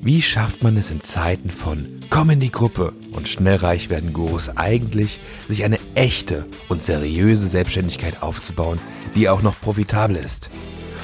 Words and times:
Wie 0.00 0.22
schafft 0.22 0.62
man 0.62 0.76
es 0.76 0.90
in 0.90 1.02
Zeiten 1.02 1.50
von 1.50 2.00
Komm 2.08 2.30
in 2.30 2.40
die 2.40 2.52
Gruppe 2.52 2.92
und 3.12 3.28
schnell 3.28 3.56
reich 3.56 3.90
werden 3.90 4.12
Gurus 4.12 4.48
eigentlich, 4.56 5.18
sich 5.48 5.64
eine 5.64 5.78
echte 5.94 6.46
und 6.68 6.84
seriöse 6.84 7.48
Selbstständigkeit 7.48 8.22
aufzubauen, 8.22 8.78
die 9.16 9.28
auch 9.28 9.42
noch 9.42 9.60
profitabel 9.60 10.16
ist? 10.16 10.50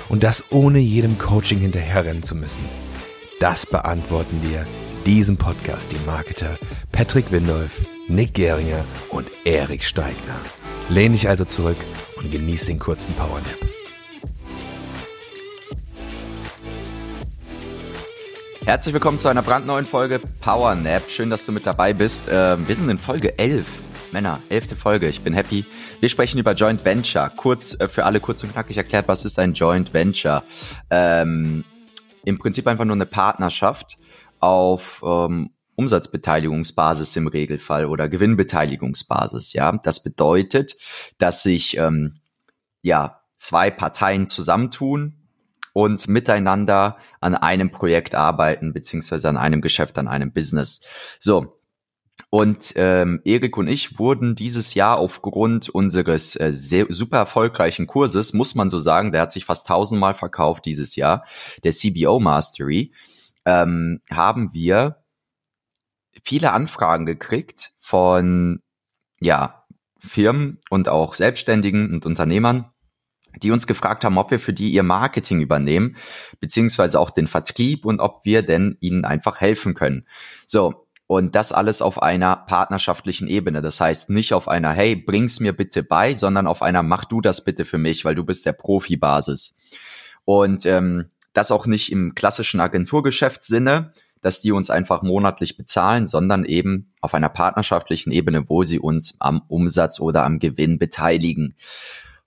Und 0.09 0.23
das 0.23 0.45
ohne 0.51 0.79
jedem 0.79 1.19
Coaching 1.19 1.59
hinterherrennen 1.59 2.23
zu 2.23 2.37
müssen. 2.37 2.65
Das 3.41 3.67
beantworten 3.67 4.41
dir 4.41 4.65
diesem 5.05 5.37
Podcast 5.37 5.93
die 5.93 6.07
Marketer 6.07 6.57
Patrick 6.93 7.33
Windolf, 7.33 7.73
Nick 8.07 8.35
Geringer 8.35 8.85
und 9.11 9.27
Erik 9.45 9.83
Steigner. 9.83 10.41
Lehn 10.89 11.13
dich 11.13 11.29
also 11.29 11.45
zurück 11.45 11.79
und 12.17 12.31
genieß 12.31 12.67
den 12.67 12.79
kurzen 12.79 13.13
Powernap. 13.15 13.74
Herzlich 18.75 18.93
willkommen 18.93 19.21
zu 19.21 19.29
einer 19.29 19.43
brandneuen 19.43 19.87
Folge 19.87 20.21
Power 20.41 20.75
Nap. 20.75 21.09
Schön, 21.09 21.31
dass 21.31 21.47
du 21.47 21.53
mit 21.53 21.65
dabei 21.65 21.93
bist. 21.93 22.25
Ähm, 22.29 22.67
wir 22.67 22.75
sind 22.75 22.89
in 22.89 22.99
Folge 22.99 23.39
11. 23.39 23.65
Männer, 24.11 24.41
elfte 24.49 24.75
Folge. 24.75 25.07
Ich 25.07 25.21
bin 25.21 25.33
happy. 25.33 25.65
Wir 26.01 26.09
sprechen 26.09 26.41
über 26.41 26.55
Joint 26.55 26.85
Venture. 26.85 27.31
Kurz, 27.37 27.79
äh, 27.79 27.87
für 27.87 28.05
alle 28.05 28.19
kurz 28.19 28.43
und 28.43 28.51
knackig 28.51 28.77
erklärt, 28.77 29.07
was 29.07 29.25
ist 29.25 29.39
ein 29.39 29.53
Joint 29.53 29.95
Venture? 29.95 30.43
Ähm, 30.91 31.63
Im 32.25 32.41
Prinzip 32.41 32.67
einfach 32.67 32.85
nur 32.85 32.97
eine 32.97 33.07
Partnerschaft 33.07 33.97
auf 34.41 35.05
ähm, 35.07 35.51
Umsatzbeteiligungsbasis 35.77 37.15
im 37.15 37.29
Regelfall 37.29 37.87
oder 37.87 38.09
Gewinnbeteiligungsbasis. 38.09 39.53
Ja, 39.53 39.71
das 39.71 40.03
bedeutet, 40.03 40.75
dass 41.19 41.45
sich 41.45 41.77
ähm, 41.77 42.17
ja 42.83 43.21
zwei 43.37 43.71
Parteien 43.71 44.27
zusammentun, 44.27 45.24
und 45.75 46.09
miteinander 46.09 46.97
an 47.21 47.35
einem 47.35 47.71
Projekt 47.71 48.15
arbeiten, 48.15 48.73
beziehungsweise 48.73 49.29
an 49.29 49.37
einem 49.37 49.61
Geschäft, 49.61 49.99
an 49.99 50.09
einem 50.09 50.33
Business. 50.33 50.81
So. 51.19 51.61
Und 52.31 52.73
ähm, 52.77 53.21
Erik 53.25 53.57
und 53.57 53.69
ich 53.69 53.99
wurden 53.99 54.35
dieses 54.35 54.75
Jahr 54.75 54.99
aufgrund 54.99 55.69
unseres 55.69 56.37
äh, 56.37 56.53
sehr, 56.53 56.87
super 56.89 57.19
erfolgreichen 57.19 57.87
Kurses, 57.87 58.33
muss 58.33 58.55
man 58.55 58.69
so 58.69 58.79
sagen, 58.79 59.13
der 59.13 59.23
hat 59.23 59.33
sich 59.33 59.45
fast 59.45 59.67
tausendmal 59.67 60.15
verkauft 60.15 60.65
dieses 60.65 60.97
Jahr, 60.97 61.25
der 61.63 61.73
CBO 61.73 62.19
Mastery, 62.19 62.93
ähm, 63.45 64.01
haben 64.11 64.53
wir 64.53 65.05
viele 66.25 66.53
Anfragen 66.53 67.07
gekriegt 67.07 67.73
von 67.79 68.63
ja 69.21 69.65
Firmen 69.99 70.61
und 70.71 70.89
auch 70.89 71.15
Selbstständigen 71.15 71.93
und 71.93 72.07
Unternehmern, 72.07 72.71
die 73.43 73.51
uns 73.51 73.67
gefragt 73.67 74.05
haben, 74.05 74.19
ob 74.19 74.31
wir 74.31 74.41
für 74.41 74.53
die 74.53 74.71
ihr 74.71 74.83
Marketing 74.83 75.41
übernehmen, 75.41 75.97
beziehungsweise 76.41 76.99
auch 77.01 77.11
den 77.11 77.27
Vertrieb 77.27 77.85
und 77.85 78.01
ob 78.01 78.25
wir 78.25 78.43
denn 78.43 78.77
ihnen 78.81 79.05
einfach 79.05 79.41
helfen 79.41 79.75
können. 79.75 80.07
So. 80.47 80.87
Und 81.07 81.35
das 81.35 81.53
alles 81.53 81.83
auf 81.83 82.03
einer 82.03 82.35
partnerschaftlichen 82.35 83.29
Ebene. 83.29 83.61
Das 83.61 83.79
heißt 83.79 84.09
nicht 84.09 84.33
auf 84.33 84.49
einer, 84.49 84.73
hey, 84.73 84.97
bring's 84.97 85.39
mir 85.39 85.53
bitte 85.53 85.83
bei, 85.83 86.15
sondern 86.15 86.47
auf 86.47 86.63
einer, 86.63 86.83
mach 86.83 87.05
du 87.05 87.21
das 87.21 87.45
bitte 87.45 87.67
für 87.67 87.77
mich, 87.77 88.07
weil 88.07 88.15
du 88.15 88.25
bist 88.25 88.47
der 88.47 88.55
Profibasis. 88.55 89.59
Und 90.25 90.65
ähm, 90.65 91.11
das 91.35 91.51
auch 91.53 91.67
nicht 91.67 91.93
im 91.93 92.15
klassischen 92.15 92.61
Agenturgeschäftssinne, 92.61 93.93
dass 94.23 94.41
die 94.41 94.53
uns 94.53 94.71
einfach 94.71 95.03
monatlich 95.03 95.59
bezahlen, 95.59 96.07
sondern 96.07 96.47
eben 96.47 96.95
auf 97.03 97.13
einer 97.13 97.29
partnerschaftlichen 97.29 98.11
Ebene, 98.11 98.49
wo 98.49 98.63
sie 98.65 98.79
uns 98.79 99.17
am 99.21 99.43
Umsatz 99.49 100.01
oder 100.01 100.25
am 100.25 100.39
Gewinn 100.39 100.79
beteiligen. 100.79 101.57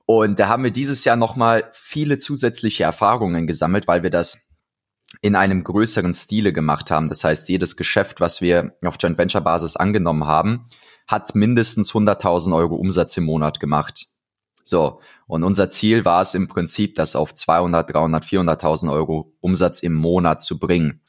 Und 0.07 0.39
da 0.39 0.47
haben 0.47 0.63
wir 0.63 0.71
dieses 0.71 1.03
Jahr 1.03 1.17
nochmal 1.17 1.69
viele 1.73 2.17
zusätzliche 2.17 2.85
Erfahrungen 2.85 3.45
gesammelt, 3.45 3.89
weil 3.89 4.03
wir 4.03 4.09
das 4.09 4.49
in 5.21 5.35
einem 5.35 5.65
größeren 5.65 6.13
Stile 6.13 6.53
gemacht 6.53 6.89
haben. 6.89 7.09
Das 7.09 7.25
heißt, 7.25 7.49
jedes 7.49 7.75
Geschäft, 7.75 8.21
was 8.21 8.39
wir 8.39 8.77
auf 8.85 8.95
Joint 8.97 9.17
Venture 9.17 9.41
Basis 9.41 9.75
angenommen 9.75 10.23
haben, 10.23 10.65
hat 11.07 11.35
mindestens 11.35 11.91
100.000 11.91 12.55
Euro 12.55 12.75
Umsatz 12.75 13.17
im 13.17 13.25
Monat 13.25 13.59
gemacht. 13.59 14.07
So. 14.63 15.01
Und 15.27 15.43
unser 15.43 15.69
Ziel 15.69 16.05
war 16.05 16.21
es 16.21 16.35
im 16.35 16.47
Prinzip, 16.47 16.95
das 16.95 17.17
auf 17.17 17.33
200, 17.33 17.93
300, 17.93 18.23
400.000 18.23 18.89
Euro 18.89 19.33
Umsatz 19.41 19.81
im 19.81 19.93
Monat 19.93 20.41
zu 20.41 20.57
bringen. 20.57 21.01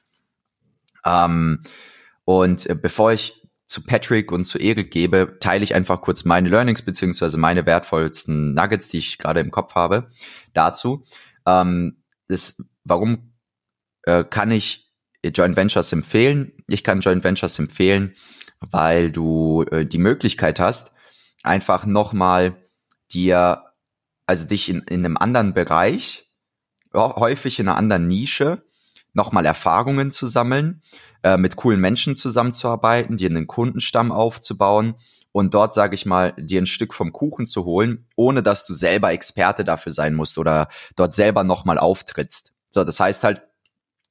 Ähm, 1.05 1.61
und 2.25 2.69
äh, 2.69 2.75
bevor 2.75 3.13
ich 3.13 3.48
zu 3.69 3.83
Patrick 3.83 4.33
und 4.33 4.45
zu 4.45 4.59
Erik 4.59 4.91
gebe, 4.91 5.37
teile 5.41 5.63
ich 5.63 5.75
einfach 5.75 6.01
kurz 6.01 6.25
meine 6.25 6.49
Learnings 6.49 6.81
beziehungsweise 6.81 7.37
meine 7.37 7.67
wertvollsten 7.67 8.55
Nuggets, 8.55 8.89
die 8.89 8.97
ich 8.97 9.19
gerade 9.19 9.41
im 9.41 9.51
Kopf 9.51 9.75
habe, 9.75 10.09
dazu. 10.55 11.05
Ähm, 11.47 12.03
das, 12.29 12.65
warum 12.85 13.35
äh, 14.05 14.25
kann 14.25 14.51
ich 14.51 14.91
Joint 15.23 15.57
Ventures 15.57 15.93
empfehlen? 15.93 16.53
Ich 16.67 16.83
kann 16.83 17.01
Joint 17.01 17.23
Ventures 17.23 17.59
empfehlen, 17.59 18.15
weil 18.61 19.11
du 19.11 19.65
äh, 19.65 19.85
die 19.85 19.99
Möglichkeit 19.99 20.59
hast, 20.61 20.95
einfach 21.43 21.85
nochmal 21.85 22.57
dir, 23.13 23.65
also 24.27 24.47
dich 24.47 24.71
in, 24.71 24.81
in 24.89 25.05
einem 25.05 25.19
anderen 25.19 25.53
Bereich, 25.53 26.33
häufig 26.95 27.59
in 27.59 27.69
einer 27.69 27.77
anderen 27.77 28.09
Nische, 28.09 28.63
nochmal 29.13 29.45
Erfahrungen 29.45 30.11
zu 30.11 30.27
sammeln 30.27 30.81
äh, 31.23 31.37
mit 31.37 31.57
coolen 31.57 31.81
Menschen 31.81 32.17
zusammenzuarbeiten, 32.17 33.17
dir 33.17 33.31
einen 33.31 33.47
Kundenstamm 33.47 34.13
aufzubauen 34.13 34.95
und 35.33 35.55
dort, 35.55 35.75
sage 35.75 35.95
ich 35.95 36.07
mal, 36.07 36.33
dir 36.39 36.61
ein 36.61 36.67
Stück 36.67 36.95
vom 36.95 37.13
Kuchen 37.13 37.47
zu 37.47 37.65
holen, 37.65 38.07
ohne 38.17 38.43
dass 38.43 38.67
du 38.67 38.73
selber 38.73 39.13
Experte 39.13 39.65
dafür 39.65 39.93
sein 39.93 40.15
musst 40.15 40.39
oder 40.39 40.69
dort 40.97 41.13
selber 41.13 41.45
nochmal 41.45 41.79
auftrittst. 41.79 42.53
So, 42.71 42.85
das 42.85 43.01
heißt 43.01 43.25
halt, 43.25 43.43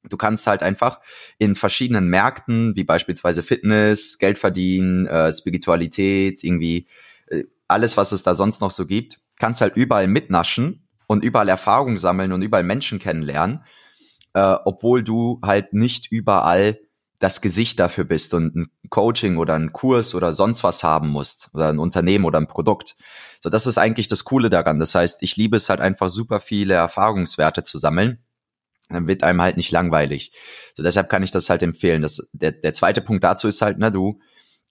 du 0.04 0.18
kannst 0.18 0.48
halt 0.48 0.64
einfach 0.64 1.00
in 1.38 1.56
verschiedenen 1.56 2.08
Märkten, 2.08 2.76
wie 2.76 2.84
beispielsweise 2.84 3.44
Fitness, 3.44 4.18
Geld 4.20 4.38
verdienen, 4.38 5.06
äh, 5.06 5.32
Spiritualität, 5.32 6.44
irgendwie 6.44 6.88
äh, 7.28 7.44
alles, 7.68 7.98
was 7.98 8.12
es 8.12 8.24
da 8.24 8.36
sonst 8.36 8.62
noch 8.62 8.72
so 8.72 8.86
gibt, 8.86 9.20
kannst 9.40 9.62
halt 9.62 9.76
überall 9.76 10.08
mitnaschen 10.08 10.88
und 11.08 11.24
überall 11.24 11.50
Erfahrung 11.50 11.98
sammeln 11.98 12.32
und 12.32 12.42
überall 12.42 12.64
Menschen 12.64 13.00
kennenlernen, 13.00 13.64
äh, 14.34 14.56
obwohl 14.66 15.04
du 15.04 15.40
halt 15.44 15.74
nicht 15.74 16.12
überall 16.12 16.80
das 17.20 17.42
Gesicht 17.42 17.80
dafür 17.80 18.04
bist 18.04 18.34
und 18.34 18.56
ein 18.56 18.68
Coaching 18.90 19.38
oder 19.38 19.56
ein 19.56 19.74
Kurs 19.74 20.14
oder 20.14 20.34
sonst 20.34 20.64
was 20.64 20.84
haben 20.84 21.10
musst 21.10 21.50
oder 21.54 21.70
ein 21.70 21.80
Unternehmen 21.80 22.26
oder 22.26 22.40
ein 22.40 22.48
Produkt. 22.48 22.96
So, 23.40 23.50
das 23.50 23.68
ist 23.68 23.78
eigentlich 23.78 24.08
das 24.08 24.24
Coole 24.24 24.50
daran. 24.50 24.80
Das 24.80 24.94
heißt, 24.94 25.24
ich 25.24 25.36
liebe 25.36 25.58
es 25.58 25.70
halt 25.70 25.82
einfach 25.82 26.10
super 26.10 26.40
viele 26.40 26.76
Erfahrungswerte 26.76 27.64
zu 27.64 27.78
sammeln. 27.78 28.24
Dann 28.90 29.08
wird 29.08 29.24
einem 29.24 29.42
halt 29.42 29.58
nicht 29.58 29.72
langweilig. 29.72 30.32
So, 30.76 30.84
deshalb 30.84 31.10
kann 31.10 31.24
ich 31.24 31.32
das 31.32 31.50
halt 31.50 31.62
empfehlen. 31.62 32.02
Das, 32.02 32.30
der, 32.34 32.52
der 32.52 32.74
zweite 32.74 33.02
Punkt 33.02 33.24
dazu 33.24 33.48
ist 33.48 33.62
halt, 33.62 33.78
na, 33.80 33.90
du 33.90 34.20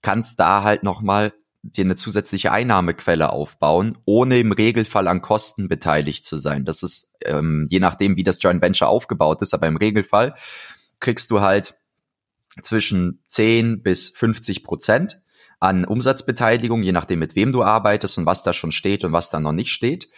kannst 0.01 0.39
da 0.39 0.63
halt 0.63 0.83
nochmal 0.83 1.33
dir 1.61 1.83
eine 1.83 1.95
zusätzliche 1.95 2.51
Einnahmequelle 2.51 3.31
aufbauen, 3.31 3.97
ohne 4.05 4.39
im 4.39 4.51
Regelfall 4.51 5.07
an 5.07 5.21
Kosten 5.21 5.67
beteiligt 5.67 6.23
zu 6.23 6.37
sein. 6.37 6.65
Das 6.65 6.81
ist 6.81 7.11
ähm, 7.25 7.67
je 7.69 7.79
nachdem, 7.79 8.15
wie 8.15 8.23
das 8.23 8.41
Joint 8.41 8.61
Venture 8.61 8.87
aufgebaut 8.87 9.41
ist, 9.41 9.53
aber 9.53 9.67
im 9.67 9.77
Regelfall 9.77 10.35
kriegst 10.99 11.29
du 11.29 11.41
halt 11.41 11.75
zwischen 12.61 13.23
10 13.27 13.81
bis 13.83 14.09
50 14.09 14.63
Prozent 14.63 15.21
an 15.59 15.85
Umsatzbeteiligung, 15.85 16.83
je 16.83 16.91
nachdem, 16.91 17.19
mit 17.19 17.35
wem 17.35 17.51
du 17.51 17.63
arbeitest 17.63 18.17
und 18.17 18.25
was 18.25 18.43
da 18.43 18.53
schon 18.53 18.71
steht 18.71 19.03
und 19.03 19.11
was 19.11 19.29
da 19.29 19.39
noch 19.39 19.53
nicht 19.53 19.71
steht. 19.71 20.09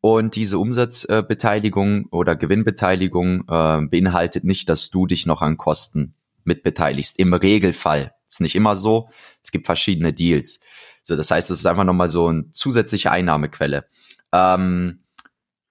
Und 0.00 0.34
diese 0.34 0.58
Umsatzbeteiligung 0.58 2.06
oder 2.10 2.34
Gewinnbeteiligung 2.34 3.42
äh, 3.48 3.86
beinhaltet 3.86 4.42
nicht, 4.42 4.68
dass 4.68 4.90
du 4.90 5.06
dich 5.06 5.26
noch 5.26 5.42
an 5.42 5.56
Kosten 5.56 6.14
mitbeteiligst. 6.44 7.18
Im 7.18 7.32
Regelfall. 7.32 8.12
Ist 8.28 8.40
nicht 8.40 8.56
immer 8.56 8.74
so. 8.74 9.10
Es 9.42 9.52
gibt 9.52 9.66
verschiedene 9.66 10.12
Deals. 10.12 10.58
So, 11.04 11.16
das 11.16 11.30
heißt, 11.30 11.50
es 11.50 11.60
ist 11.60 11.66
einfach 11.66 11.84
nochmal 11.84 12.08
so 12.08 12.28
eine 12.28 12.50
zusätzliche 12.50 13.10
Einnahmequelle. 13.12 13.86
Ähm, 14.32 15.04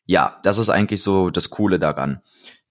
ja, 0.05 0.39
das 0.43 0.57
ist 0.57 0.69
eigentlich 0.69 1.01
so 1.01 1.29
das 1.29 1.49
Coole 1.49 1.79
daran. 1.79 2.21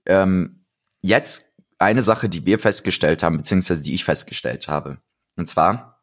Ähm, 0.07 0.65
jetzt 1.03 1.50
eine 1.81 2.03
Sache, 2.03 2.29
die 2.29 2.47
wir 2.47 2.59
festgestellt 2.59 3.23
haben, 3.23 3.39
beziehungsweise 3.39 3.83
die 3.83 3.95
ich 3.95 4.05
festgestellt 4.05 4.69
habe. 4.69 4.99
Und 5.37 5.49
zwar, 5.49 6.03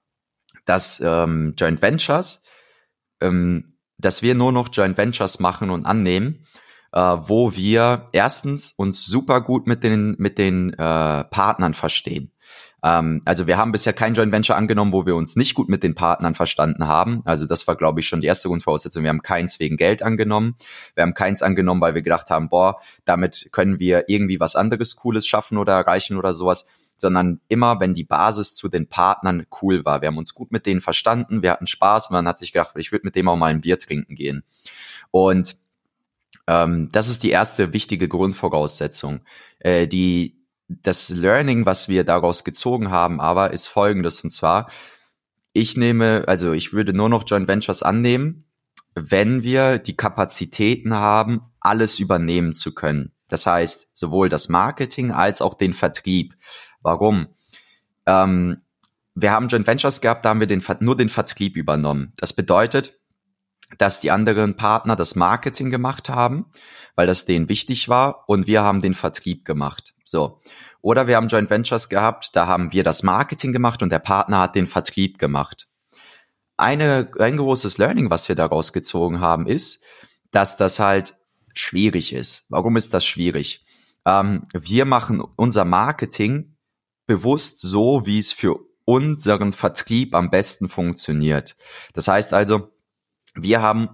dass 0.66 1.00
ähm, 1.00 1.54
Joint 1.58 1.82
Ventures, 1.82 2.44
ähm, 3.22 3.78
dass 3.98 4.22
wir 4.22 4.36
nur 4.36 4.52
noch 4.52 4.70
Joint 4.72 4.98
Ventures 4.98 5.40
machen 5.40 5.70
und 5.70 5.86
annehmen, 5.86 6.46
äh, 6.92 7.00
wo 7.00 7.56
wir 7.56 8.10
erstens 8.12 8.72
uns 8.72 9.06
super 9.06 9.42
gut 9.42 9.68
mit 9.68 9.84
den, 9.84 10.16
mit 10.18 10.38
den 10.38 10.74
äh, 10.74 11.24
Partnern 11.26 11.74
verstehen. 11.74 12.32
Ähm, 12.84 13.22
also 13.26 13.48
wir 13.48 13.58
haben 13.58 13.72
bisher 13.72 13.94
kein 13.94 14.14
Joint 14.14 14.32
Venture 14.32 14.56
angenommen, 14.56 14.94
wo 14.94 15.06
wir 15.06 15.16
uns 15.16 15.36
nicht 15.36 15.54
gut 15.54 15.70
mit 15.70 15.84
den 15.84 15.96
Partnern 15.96 16.36
verstanden 16.36 16.88
haben. 16.88 17.22
Also 17.26 17.46
das 17.46 17.68
war, 17.68 17.76
glaube 17.76 18.00
ich, 18.00 18.08
schon 18.08 18.22
die 18.22 18.28
erste 18.28 18.50
Grundvoraussetzung. 18.50 19.04
Wir 19.04 19.10
haben 19.10 19.22
keins 19.22 19.60
wegen 19.60 19.78
Geld 19.78 20.04
angenommen. 20.04 20.56
Wir 20.96 21.04
haben 21.04 21.14
keins 21.14 21.42
angenommen, 21.42 21.82
weil 21.82 21.96
wir 21.96 22.02
gedacht 22.02 22.30
haben, 22.30 22.50
boah, 22.50 22.80
damit 23.06 23.50
können 23.52 23.80
wir 23.80 24.06
irgendwie 24.08 24.40
was 24.40 24.56
anderes 24.56 24.96
Cooles 24.96 25.26
schaffen 25.28 25.58
oder 25.58 25.74
erreichen 25.74 26.18
oder 26.18 26.34
sowas 26.34 26.68
sondern 27.00 27.40
immer, 27.48 27.80
wenn 27.80 27.94
die 27.94 28.04
Basis 28.04 28.56
zu 28.56 28.70
den 28.70 28.88
Partnern 28.88 29.46
cool 29.62 29.86
war. 29.86 30.02
Wir 30.02 30.08
haben 30.08 30.18
uns 30.18 30.34
gut 30.34 30.52
mit 30.52 30.66
denen 30.66 30.82
verstanden, 30.82 31.44
wir 31.44 31.52
hatten 31.52 31.68
Spaß, 31.68 32.10
man 32.10 32.28
hat 32.28 32.40
sich 32.40 32.52
gedacht, 32.52 32.72
ich 32.76 32.92
würde 32.92 33.06
mit 33.06 33.16
dem 33.16 33.30
auch 33.30 33.36
mal 33.36 33.52
ein 33.52 33.62
Bier 33.62 33.80
trinken 33.80 34.16
gehen. 34.16 34.44
Und 35.12 35.58
ähm, 36.48 36.90
das 36.92 37.08
ist 37.08 37.24
die 37.24 37.30
erste 37.30 37.74
wichtige 37.74 38.08
Grundvoraussetzung. 38.08 39.22
Äh, 39.60 39.88
die 39.88 40.37
das 40.68 41.10
Learning, 41.10 41.66
was 41.66 41.90
wir 41.90 42.04
daraus 42.04 42.44
gezogen 42.44 42.92
haben, 42.92 43.22
aber 43.22 43.52
ist 43.52 43.68
folgendes 43.68 44.24
und 44.24 44.32
zwar, 44.32 44.70
ich 45.54 45.78
nehme, 45.78 46.26
also 46.28 46.54
ich 46.54 46.74
würde 46.74 46.94
nur 46.94 47.10
noch 47.10 47.24
Joint 47.26 47.48
Ventures 47.48 47.84
annehmen, 47.84 48.46
wenn 48.94 49.44
wir 49.44 49.78
die 49.78 49.96
Kapazitäten 49.96 50.94
haben, 50.94 51.42
alles 51.60 52.00
übernehmen 52.00 52.54
zu 52.54 52.74
können. 52.74 53.12
Das 53.28 53.46
heißt, 53.46 53.98
sowohl 53.98 54.30
das 54.30 54.50
Marketing 54.50 55.12
als 55.12 55.42
auch 55.42 55.54
den 55.54 55.74
Vertrieb. 55.74 56.36
Warum? 56.82 57.28
Ähm, 58.06 58.62
wir 59.16 59.32
haben 59.32 59.48
Joint 59.48 59.68
Ventures 59.68 60.02
gehabt, 60.02 60.26
da 60.26 60.30
haben 60.30 60.40
wir 60.40 60.48
den, 60.48 60.64
nur 60.80 60.96
den 60.96 61.10
Vertrieb 61.10 61.58
übernommen. 61.58 62.14
Das 62.18 62.34
bedeutet, 62.34 63.00
dass 63.78 64.00
die 64.00 64.12
anderen 64.12 64.56
Partner 64.56 64.96
das 64.96 65.16
Marketing 65.16 65.70
gemacht 65.70 66.10
haben, 66.10 66.46
weil 66.96 67.08
das 67.08 67.26
denen 67.26 67.50
wichtig 67.50 67.90
war 67.90 68.28
und 68.28 68.48
wir 68.48 68.64
haben 68.64 68.82
den 68.82 68.94
Vertrieb 68.94 69.46
gemacht. 69.46 69.94
So. 70.04 70.40
Oder 70.82 71.08
wir 71.08 71.18
haben 71.18 71.28
Joint 71.28 71.50
Ventures 71.50 71.90
gehabt, 71.90 72.36
da 72.36 72.48
haben 72.48 72.72
wir 72.72 72.84
das 72.84 73.04
Marketing 73.04 73.52
gemacht 73.52 73.82
und 73.82 73.92
der 73.92 74.00
Partner 74.00 74.40
hat 74.40 74.56
den 74.56 74.68
Vertrieb 74.68 75.18
gemacht. 75.18 75.68
Eine, 76.56 77.12
ein 77.20 77.38
großes 77.38 77.78
Learning, 77.78 78.10
was 78.10 78.28
wir 78.30 78.36
daraus 78.36 78.74
gezogen 78.74 79.20
haben, 79.20 79.48
ist, 79.48 79.84
dass 80.32 80.58
das 80.58 80.80
halt 80.80 81.16
schwierig 81.54 82.14
ist. 82.14 82.46
Warum 82.50 82.78
ist 82.78 82.94
das 82.94 83.06
schwierig? 83.06 83.64
Ähm, 84.06 84.48
wir 84.54 84.86
machen 84.86 85.22
unser 85.22 85.66
Marketing 85.66 86.56
bewusst 87.06 87.62
so, 87.62 88.06
wie 88.06 88.18
es 88.18 88.32
für 88.32 88.60
unseren 88.86 89.52
Vertrieb 89.52 90.16
am 90.16 90.30
besten 90.30 90.70
funktioniert. 90.70 91.58
Das 91.94 92.08
heißt 92.08 92.34
also, 92.34 92.72
wir 93.38 93.62
haben 93.62 93.90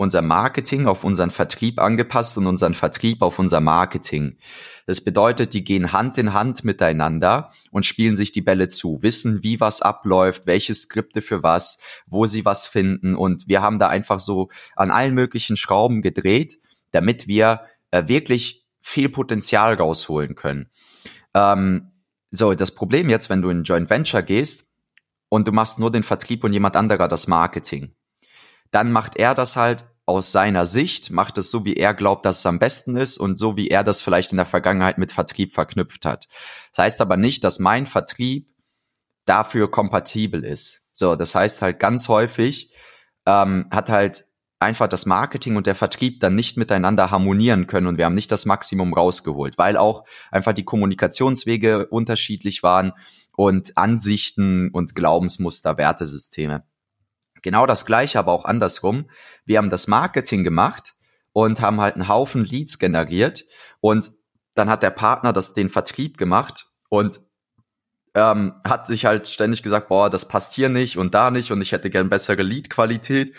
unser 0.00 0.22
Marketing 0.22 0.86
auf 0.86 1.04
unseren 1.04 1.30
Vertrieb 1.30 1.78
angepasst 1.78 2.38
und 2.38 2.46
unseren 2.46 2.72
Vertrieb 2.72 3.20
auf 3.20 3.38
unser 3.38 3.60
Marketing. 3.60 4.38
Das 4.86 5.04
bedeutet, 5.04 5.52
die 5.52 5.62
gehen 5.62 5.92
Hand 5.92 6.16
in 6.16 6.32
Hand 6.32 6.64
miteinander 6.64 7.50
und 7.70 7.84
spielen 7.84 8.16
sich 8.16 8.32
die 8.32 8.40
Bälle 8.40 8.68
zu, 8.68 9.02
wissen, 9.02 9.42
wie 9.42 9.60
was 9.60 9.82
abläuft, 9.82 10.46
welche 10.46 10.72
Skripte 10.74 11.20
für 11.20 11.42
was, 11.42 11.82
wo 12.06 12.24
sie 12.24 12.46
was 12.46 12.66
finden. 12.66 13.14
Und 13.14 13.46
wir 13.46 13.60
haben 13.60 13.78
da 13.78 13.88
einfach 13.88 14.20
so 14.20 14.48
an 14.74 14.90
allen 14.90 15.14
möglichen 15.14 15.58
Schrauben 15.58 16.00
gedreht, 16.00 16.58
damit 16.92 17.28
wir 17.28 17.66
äh, 17.90 18.08
wirklich 18.08 18.66
viel 18.80 19.10
Potenzial 19.10 19.74
rausholen 19.74 20.34
können. 20.34 20.70
Ähm, 21.34 21.92
so, 22.30 22.54
das 22.54 22.74
Problem 22.74 23.10
jetzt, 23.10 23.28
wenn 23.28 23.42
du 23.42 23.50
in 23.50 23.64
Joint 23.64 23.90
Venture 23.90 24.22
gehst 24.22 24.70
und 25.28 25.46
du 25.46 25.52
machst 25.52 25.78
nur 25.78 25.92
den 25.92 26.04
Vertrieb 26.04 26.42
und 26.42 26.54
jemand 26.54 26.74
anderer 26.74 27.06
das 27.06 27.28
Marketing 27.28 27.94
dann 28.70 28.92
macht 28.92 29.16
er 29.16 29.34
das 29.34 29.56
halt 29.56 29.84
aus 30.06 30.32
seiner 30.32 30.66
Sicht, 30.66 31.10
macht 31.10 31.38
es 31.38 31.50
so, 31.50 31.64
wie 31.64 31.76
er 31.76 31.94
glaubt, 31.94 32.26
dass 32.26 32.40
es 32.40 32.46
am 32.46 32.58
besten 32.58 32.96
ist 32.96 33.18
und 33.18 33.38
so, 33.38 33.56
wie 33.56 33.68
er 33.68 33.84
das 33.84 34.02
vielleicht 34.02 34.32
in 34.32 34.38
der 34.38 34.46
Vergangenheit 34.46 34.98
mit 34.98 35.12
Vertrieb 35.12 35.54
verknüpft 35.54 36.04
hat. 36.04 36.26
Das 36.74 36.84
heißt 36.84 37.00
aber 37.00 37.16
nicht, 37.16 37.44
dass 37.44 37.60
mein 37.60 37.86
Vertrieb 37.86 38.48
dafür 39.24 39.70
kompatibel 39.70 40.44
ist. 40.44 40.82
So, 40.92 41.14
das 41.14 41.34
heißt 41.34 41.62
halt 41.62 41.78
ganz 41.78 42.08
häufig 42.08 42.74
ähm, 43.26 43.66
hat 43.70 43.88
halt 43.88 44.24
einfach 44.58 44.88
das 44.88 45.06
Marketing 45.06 45.56
und 45.56 45.66
der 45.66 45.74
Vertrieb 45.74 46.20
dann 46.20 46.34
nicht 46.34 46.56
miteinander 46.56 47.10
harmonieren 47.10 47.66
können 47.66 47.86
und 47.86 47.96
wir 47.96 48.04
haben 48.04 48.14
nicht 48.14 48.30
das 48.30 48.44
Maximum 48.44 48.92
rausgeholt, 48.92 49.56
weil 49.56 49.76
auch 49.76 50.04
einfach 50.30 50.52
die 50.52 50.64
Kommunikationswege 50.64 51.86
unterschiedlich 51.86 52.62
waren 52.62 52.92
und 53.36 53.76
Ansichten 53.78 54.70
und 54.70 54.94
Glaubensmuster, 54.94 55.78
Wertesysteme. 55.78 56.64
Genau 57.42 57.66
das 57.66 57.86
gleiche, 57.86 58.18
aber 58.18 58.32
auch 58.32 58.44
andersrum. 58.44 59.08
Wir 59.44 59.58
haben 59.58 59.70
das 59.70 59.86
Marketing 59.86 60.44
gemacht 60.44 60.94
und 61.32 61.60
haben 61.60 61.80
halt 61.80 61.94
einen 61.94 62.08
Haufen 62.08 62.44
Leads 62.44 62.78
generiert 62.78 63.44
und 63.80 64.12
dann 64.54 64.68
hat 64.68 64.82
der 64.82 64.90
Partner 64.90 65.32
das 65.32 65.54
den 65.54 65.68
Vertrieb 65.68 66.18
gemacht 66.18 66.66
und 66.88 67.20
ähm, 68.14 68.54
hat 68.64 68.86
sich 68.86 69.04
halt 69.04 69.28
ständig 69.28 69.62
gesagt, 69.62 69.88
boah, 69.88 70.10
das 70.10 70.26
passt 70.26 70.54
hier 70.54 70.68
nicht 70.68 70.96
und 70.98 71.14
da 71.14 71.30
nicht 71.30 71.52
und 71.52 71.62
ich 71.62 71.72
hätte 71.72 71.90
gern 71.90 72.08
bessere 72.08 72.42
Lead-Qualität 72.42 73.34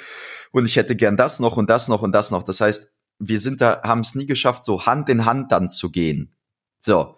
und 0.51 0.65
ich 0.65 0.77
hätte 0.77 0.95
gern 0.95 1.17
das 1.17 1.39
noch 1.39 1.57
und 1.57 1.69
das 1.69 1.87
noch 1.87 2.01
und 2.01 2.13
das 2.13 2.31
noch. 2.31 2.43
Das 2.43 2.61
heißt, 2.61 2.91
wir 3.19 3.39
sind 3.39 3.61
da, 3.61 3.81
haben 3.83 4.01
es 4.01 4.15
nie 4.15 4.25
geschafft, 4.25 4.63
so 4.63 4.85
Hand 4.85 5.09
in 5.09 5.25
Hand 5.25 5.51
dann 5.51 5.69
zu 5.69 5.91
gehen. 5.91 6.35
So. 6.79 7.15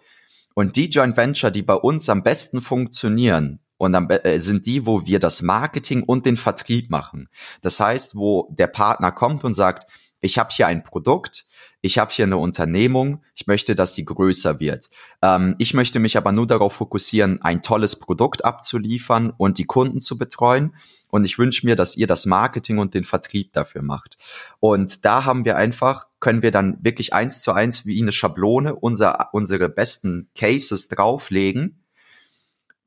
Und 0.54 0.76
die 0.76 0.88
Joint 0.88 1.16
Venture, 1.16 1.50
die 1.50 1.62
bei 1.62 1.74
uns 1.74 2.08
am 2.08 2.22
besten 2.22 2.60
funktionieren, 2.60 3.63
und 3.76 3.92
dann 3.92 4.08
äh, 4.08 4.38
sind 4.38 4.66
die, 4.66 4.86
wo 4.86 5.06
wir 5.06 5.20
das 5.20 5.42
Marketing 5.42 6.02
und 6.02 6.26
den 6.26 6.36
Vertrieb 6.36 6.90
machen. 6.90 7.28
Das 7.62 7.80
heißt, 7.80 8.16
wo 8.16 8.48
der 8.52 8.68
Partner 8.68 9.12
kommt 9.12 9.44
und 9.44 9.54
sagt, 9.54 9.90
ich 10.20 10.38
habe 10.38 10.50
hier 10.52 10.66
ein 10.66 10.84
Produkt, 10.84 11.46
ich 11.82 11.98
habe 11.98 12.10
hier 12.10 12.24
eine 12.24 12.38
Unternehmung, 12.38 13.22
ich 13.34 13.46
möchte, 13.46 13.74
dass 13.74 13.94
sie 13.94 14.06
größer 14.06 14.58
wird. 14.58 14.88
Ähm, 15.20 15.54
ich 15.58 15.74
möchte 15.74 15.98
mich 15.98 16.16
aber 16.16 16.32
nur 16.32 16.46
darauf 16.46 16.72
fokussieren, 16.72 17.42
ein 17.42 17.60
tolles 17.60 17.98
Produkt 17.98 18.42
abzuliefern 18.42 19.34
und 19.36 19.58
die 19.58 19.66
Kunden 19.66 20.00
zu 20.00 20.16
betreuen. 20.16 20.74
Und 21.10 21.24
ich 21.24 21.38
wünsche 21.38 21.66
mir, 21.66 21.76
dass 21.76 21.96
ihr 21.96 22.06
das 22.06 22.24
Marketing 22.24 22.78
und 22.78 22.94
den 22.94 23.04
Vertrieb 23.04 23.52
dafür 23.52 23.82
macht. 23.82 24.16
Und 24.60 25.04
da 25.04 25.26
haben 25.26 25.44
wir 25.44 25.56
einfach, 25.56 26.06
können 26.20 26.40
wir 26.40 26.50
dann 26.50 26.78
wirklich 26.80 27.12
eins 27.12 27.42
zu 27.42 27.52
eins 27.52 27.84
wie 27.84 28.00
eine 28.00 28.12
Schablone 28.12 28.74
unser, 28.74 29.28
unsere 29.32 29.68
besten 29.68 30.30
Cases 30.34 30.88
drauflegen 30.88 31.83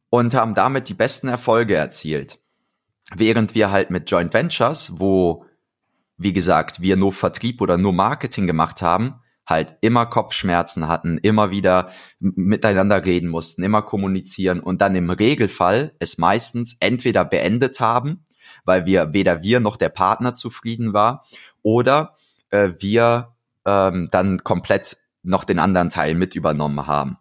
und 0.09 0.33
haben 0.33 0.53
damit 0.53 0.89
die 0.89 0.93
besten 0.93 1.27
Erfolge 1.27 1.75
erzielt. 1.75 2.39
Während 3.15 3.55
wir 3.55 3.71
halt 3.71 3.89
mit 3.89 4.09
Joint 4.09 4.33
Ventures, 4.33 4.99
wo, 4.99 5.45
wie 6.17 6.33
gesagt, 6.33 6.81
wir 6.81 6.97
nur 6.97 7.13
Vertrieb 7.13 7.61
oder 7.61 7.77
nur 7.77 7.93
Marketing 7.93 8.47
gemacht 8.47 8.81
haben, 8.81 9.21
halt 9.45 9.77
immer 9.79 10.05
Kopfschmerzen 10.05 10.87
hatten, 10.89 11.17
immer 11.19 11.51
wieder 11.51 11.89
miteinander 12.19 13.05
reden 13.05 13.29
mussten, 13.29 13.63
immer 13.63 13.81
kommunizieren 13.81 14.59
und 14.59 14.81
dann 14.81 14.93
im 14.95 15.09
Regelfall 15.09 15.95
es 15.99 16.17
meistens 16.17 16.75
entweder 16.81 17.23
beendet 17.23 17.79
haben, 17.79 18.25
weil 18.65 18.85
wir 18.85 19.13
weder 19.13 19.41
wir 19.41 19.61
noch 19.61 19.77
der 19.77 19.89
Partner 19.89 20.33
zufrieden 20.33 20.93
war, 20.93 21.25
oder 21.61 22.13
äh, 22.49 22.73
wir 22.79 23.35
ähm, 23.65 24.09
dann 24.11 24.43
komplett 24.43 24.97
noch 25.23 25.43
den 25.43 25.59
anderen 25.59 25.89
Teil 25.89 26.15
mit 26.15 26.35
übernommen 26.35 26.87
haben. 26.87 27.17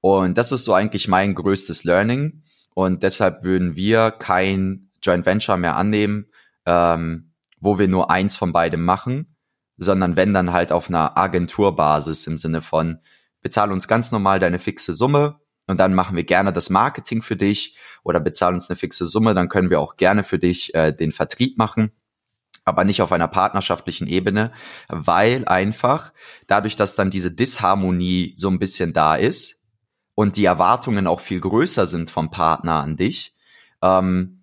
Und 0.00 0.38
das 0.38 0.52
ist 0.52 0.64
so 0.64 0.74
eigentlich 0.74 1.08
mein 1.08 1.34
größtes 1.34 1.84
Learning. 1.84 2.42
Und 2.74 3.02
deshalb 3.02 3.42
würden 3.42 3.76
wir 3.76 4.10
kein 4.10 4.90
Joint 5.02 5.26
Venture 5.26 5.56
mehr 5.56 5.76
annehmen, 5.76 6.26
ähm, 6.66 7.32
wo 7.58 7.78
wir 7.78 7.88
nur 7.88 8.10
eins 8.10 8.36
von 8.36 8.52
beidem 8.52 8.84
machen, 8.84 9.36
sondern 9.76 10.16
wenn 10.16 10.34
dann 10.34 10.52
halt 10.52 10.72
auf 10.72 10.88
einer 10.88 11.16
Agenturbasis 11.16 12.26
im 12.26 12.36
Sinne 12.36 12.62
von, 12.62 12.98
bezahl 13.40 13.72
uns 13.72 13.88
ganz 13.88 14.12
normal 14.12 14.40
deine 14.40 14.58
fixe 14.58 14.92
Summe 14.92 15.40
und 15.66 15.80
dann 15.80 15.94
machen 15.94 16.16
wir 16.16 16.24
gerne 16.24 16.52
das 16.52 16.70
Marketing 16.70 17.22
für 17.22 17.36
dich 17.36 17.76
oder 18.02 18.20
bezahl 18.20 18.52
uns 18.52 18.68
eine 18.68 18.76
fixe 18.76 19.06
Summe, 19.06 19.34
dann 19.34 19.48
können 19.48 19.70
wir 19.70 19.80
auch 19.80 19.96
gerne 19.96 20.24
für 20.24 20.38
dich 20.38 20.74
äh, 20.74 20.92
den 20.92 21.12
Vertrieb 21.12 21.56
machen 21.58 21.92
aber 22.66 22.84
nicht 22.84 23.00
auf 23.00 23.12
einer 23.12 23.28
partnerschaftlichen 23.28 24.08
Ebene, 24.08 24.52
weil 24.88 25.46
einfach 25.46 26.12
dadurch, 26.48 26.74
dass 26.74 26.96
dann 26.96 27.10
diese 27.10 27.30
Disharmonie 27.30 28.34
so 28.36 28.50
ein 28.50 28.58
bisschen 28.58 28.92
da 28.92 29.14
ist, 29.14 29.55
und 30.16 30.36
die 30.36 30.46
Erwartungen 30.46 31.06
auch 31.06 31.20
viel 31.20 31.38
größer 31.38 31.86
sind 31.86 32.10
vom 32.10 32.30
Partner 32.30 32.82
an 32.82 32.96
dich, 32.96 33.36
ähm, 33.82 34.42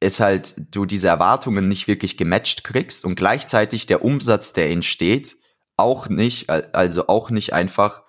ist 0.00 0.20
halt 0.20 0.54
du 0.74 0.84
diese 0.84 1.08
Erwartungen 1.08 1.68
nicht 1.68 1.88
wirklich 1.88 2.18
gematcht 2.18 2.64
kriegst 2.64 3.06
und 3.06 3.14
gleichzeitig 3.14 3.86
der 3.86 4.04
Umsatz, 4.04 4.52
der 4.52 4.70
entsteht, 4.70 5.36
auch 5.76 6.08
nicht, 6.08 6.50
also 6.50 7.06
auch 7.06 7.30
nicht 7.30 7.52
einfach 7.52 8.02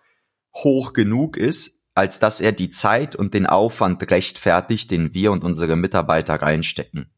hoch 0.53 0.93
genug 0.93 1.37
ist, 1.37 1.83
als 1.93 2.19
dass 2.19 2.41
er 2.41 2.51
die 2.51 2.71
Zeit 2.71 3.15
und 3.15 3.33
den 3.33 3.45
Aufwand 3.45 4.09
rechtfertigt, 4.11 4.91
den 4.91 5.13
wir 5.13 5.31
und 5.31 5.43
unsere 5.43 5.75
Mitarbeiter 5.75 6.41
reinstecken. 6.41 7.11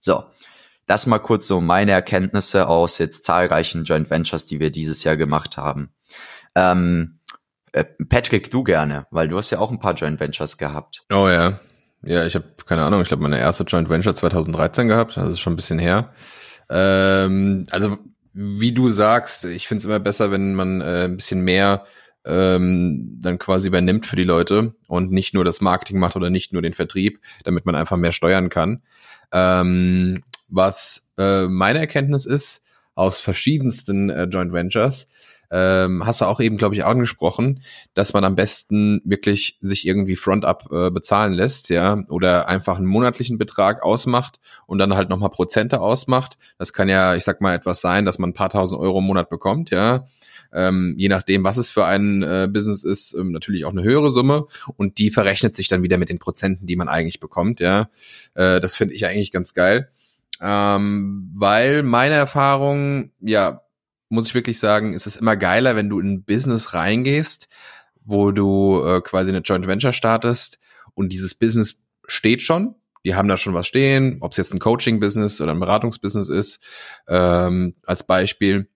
So, 0.00 0.24
das 0.86 1.06
mal 1.06 1.20
kurz 1.20 1.46
so 1.46 1.60
meine 1.60 1.92
Erkenntnisse 1.92 2.66
aus 2.66 2.98
jetzt 2.98 3.24
zahlreichen 3.24 3.84
Joint 3.84 4.10
Ventures, 4.10 4.46
die 4.46 4.58
wir 4.58 4.70
dieses 4.70 5.04
Jahr 5.04 5.16
gemacht 5.16 5.56
haben. 5.56 5.92
Ähm, 6.54 7.17
äh, 7.72 7.84
Patrick, 8.08 8.50
du 8.50 8.64
gerne, 8.64 9.06
weil 9.10 9.28
du 9.28 9.36
hast 9.36 9.50
ja 9.50 9.58
auch 9.58 9.70
ein 9.70 9.80
paar 9.80 9.94
Joint 9.94 10.20
Ventures 10.20 10.58
gehabt. 10.58 11.04
Oh 11.12 11.28
ja. 11.28 11.60
Ja, 12.02 12.24
ich 12.26 12.34
habe 12.34 12.46
keine 12.64 12.84
Ahnung, 12.84 13.02
ich 13.02 13.08
glaube 13.08 13.22
meine 13.22 13.38
erste 13.38 13.64
Joint 13.64 13.88
Venture 13.88 14.14
2013 14.14 14.88
gehabt, 14.88 15.16
das 15.16 15.32
ist 15.32 15.40
schon 15.40 15.54
ein 15.54 15.56
bisschen 15.56 15.78
her. 15.78 16.12
Ähm, 16.70 17.64
also 17.70 17.98
wie 18.32 18.72
du 18.72 18.90
sagst, 18.90 19.44
ich 19.46 19.66
finde 19.66 19.80
es 19.80 19.84
immer 19.84 19.98
besser, 19.98 20.30
wenn 20.30 20.54
man 20.54 20.80
äh, 20.80 21.04
ein 21.04 21.16
bisschen 21.16 21.40
mehr 21.40 21.86
ähm, 22.24 23.18
dann 23.20 23.38
quasi 23.38 23.68
übernimmt 23.68 24.06
für 24.06 24.16
die 24.16 24.24
Leute 24.24 24.74
und 24.86 25.10
nicht 25.10 25.34
nur 25.34 25.44
das 25.44 25.60
Marketing 25.60 25.98
macht 25.98 26.14
oder 26.14 26.30
nicht 26.30 26.52
nur 26.52 26.62
den 26.62 26.74
Vertrieb, 26.74 27.20
damit 27.42 27.66
man 27.66 27.74
einfach 27.74 27.96
mehr 27.96 28.12
steuern 28.12 28.48
kann. 28.48 28.82
Ähm, 29.32 30.22
was 30.48 31.10
äh, 31.18 31.46
meine 31.46 31.80
Erkenntnis 31.80 32.26
ist, 32.26 32.64
aus 32.94 33.20
verschiedensten 33.20 34.10
äh, 34.10 34.24
Joint 34.24 34.52
Ventures, 34.52 35.08
ähm, 35.50 36.04
hast 36.04 36.20
du 36.20 36.26
auch 36.26 36.40
eben, 36.40 36.58
glaube 36.58 36.74
ich, 36.74 36.84
angesprochen, 36.84 37.62
dass 37.94 38.12
man 38.12 38.24
am 38.24 38.36
besten 38.36 39.00
wirklich 39.04 39.58
sich 39.60 39.86
irgendwie 39.86 40.16
Front-up 40.16 40.68
äh, 40.70 40.90
bezahlen 40.90 41.32
lässt, 41.32 41.70
ja, 41.70 42.04
oder 42.08 42.48
einfach 42.48 42.76
einen 42.76 42.86
monatlichen 42.86 43.38
Betrag 43.38 43.82
ausmacht 43.82 44.40
und 44.66 44.78
dann 44.78 44.94
halt 44.94 45.08
nochmal 45.08 45.30
Prozente 45.30 45.80
ausmacht. 45.80 46.36
Das 46.58 46.72
kann 46.72 46.88
ja, 46.88 47.14
ich 47.14 47.24
sag 47.24 47.40
mal, 47.40 47.54
etwas 47.54 47.80
sein, 47.80 48.04
dass 48.04 48.18
man 48.18 48.30
ein 48.30 48.34
paar 48.34 48.50
tausend 48.50 48.78
Euro 48.80 48.98
im 48.98 49.06
Monat 49.06 49.30
bekommt, 49.30 49.70
ja. 49.70 50.06
ähm, 50.52 50.94
je 50.96 51.08
nachdem, 51.08 51.44
was 51.44 51.56
es 51.56 51.70
für 51.70 51.86
ein 51.86 52.22
äh, 52.22 52.48
Business 52.50 52.84
ist, 52.84 53.14
ähm, 53.14 53.32
natürlich 53.32 53.64
auch 53.64 53.72
eine 53.72 53.82
höhere 53.82 54.10
Summe 54.10 54.46
und 54.76 54.98
die 54.98 55.10
verrechnet 55.10 55.56
sich 55.56 55.68
dann 55.68 55.82
wieder 55.82 55.98
mit 55.98 56.08
den 56.08 56.18
Prozenten, 56.18 56.66
die 56.66 56.76
man 56.76 56.88
eigentlich 56.88 57.20
bekommt. 57.20 57.60
Ja, 57.60 57.88
äh, 58.34 58.60
das 58.60 58.76
finde 58.76 58.94
ich 58.94 59.06
eigentlich 59.06 59.32
ganz 59.32 59.54
geil, 59.54 59.88
ähm, 60.42 61.30
weil 61.34 61.82
meine 61.82 62.14
Erfahrung, 62.14 63.12
ja, 63.20 63.62
muss 64.08 64.28
ich 64.28 64.34
wirklich 64.34 64.58
sagen, 64.58 64.92
ist 64.92 65.06
es 65.06 65.16
immer 65.16 65.36
geiler, 65.36 65.76
wenn 65.76 65.88
du 65.88 66.00
in 66.00 66.12
ein 66.12 66.24
Business 66.24 66.74
reingehst, 66.74 67.48
wo 68.04 68.30
du 68.30 68.82
äh, 68.84 69.00
quasi 69.02 69.30
eine 69.30 69.40
Joint 69.40 69.66
Venture 69.66 69.92
startest 69.92 70.58
und 70.94 71.12
dieses 71.12 71.34
Business 71.34 71.84
steht 72.06 72.42
schon. 72.42 72.74
Die 73.04 73.14
haben 73.14 73.28
da 73.28 73.36
schon 73.36 73.54
was 73.54 73.66
stehen, 73.66 74.18
ob 74.20 74.32
es 74.32 74.38
jetzt 74.38 74.52
ein 74.52 74.58
Coaching-Business 74.58 75.40
oder 75.40 75.52
ein 75.52 75.60
Beratungsbusiness 75.60 76.28
ist, 76.28 76.60
ähm, 77.06 77.74
als 77.84 78.04
Beispiel. 78.04 78.68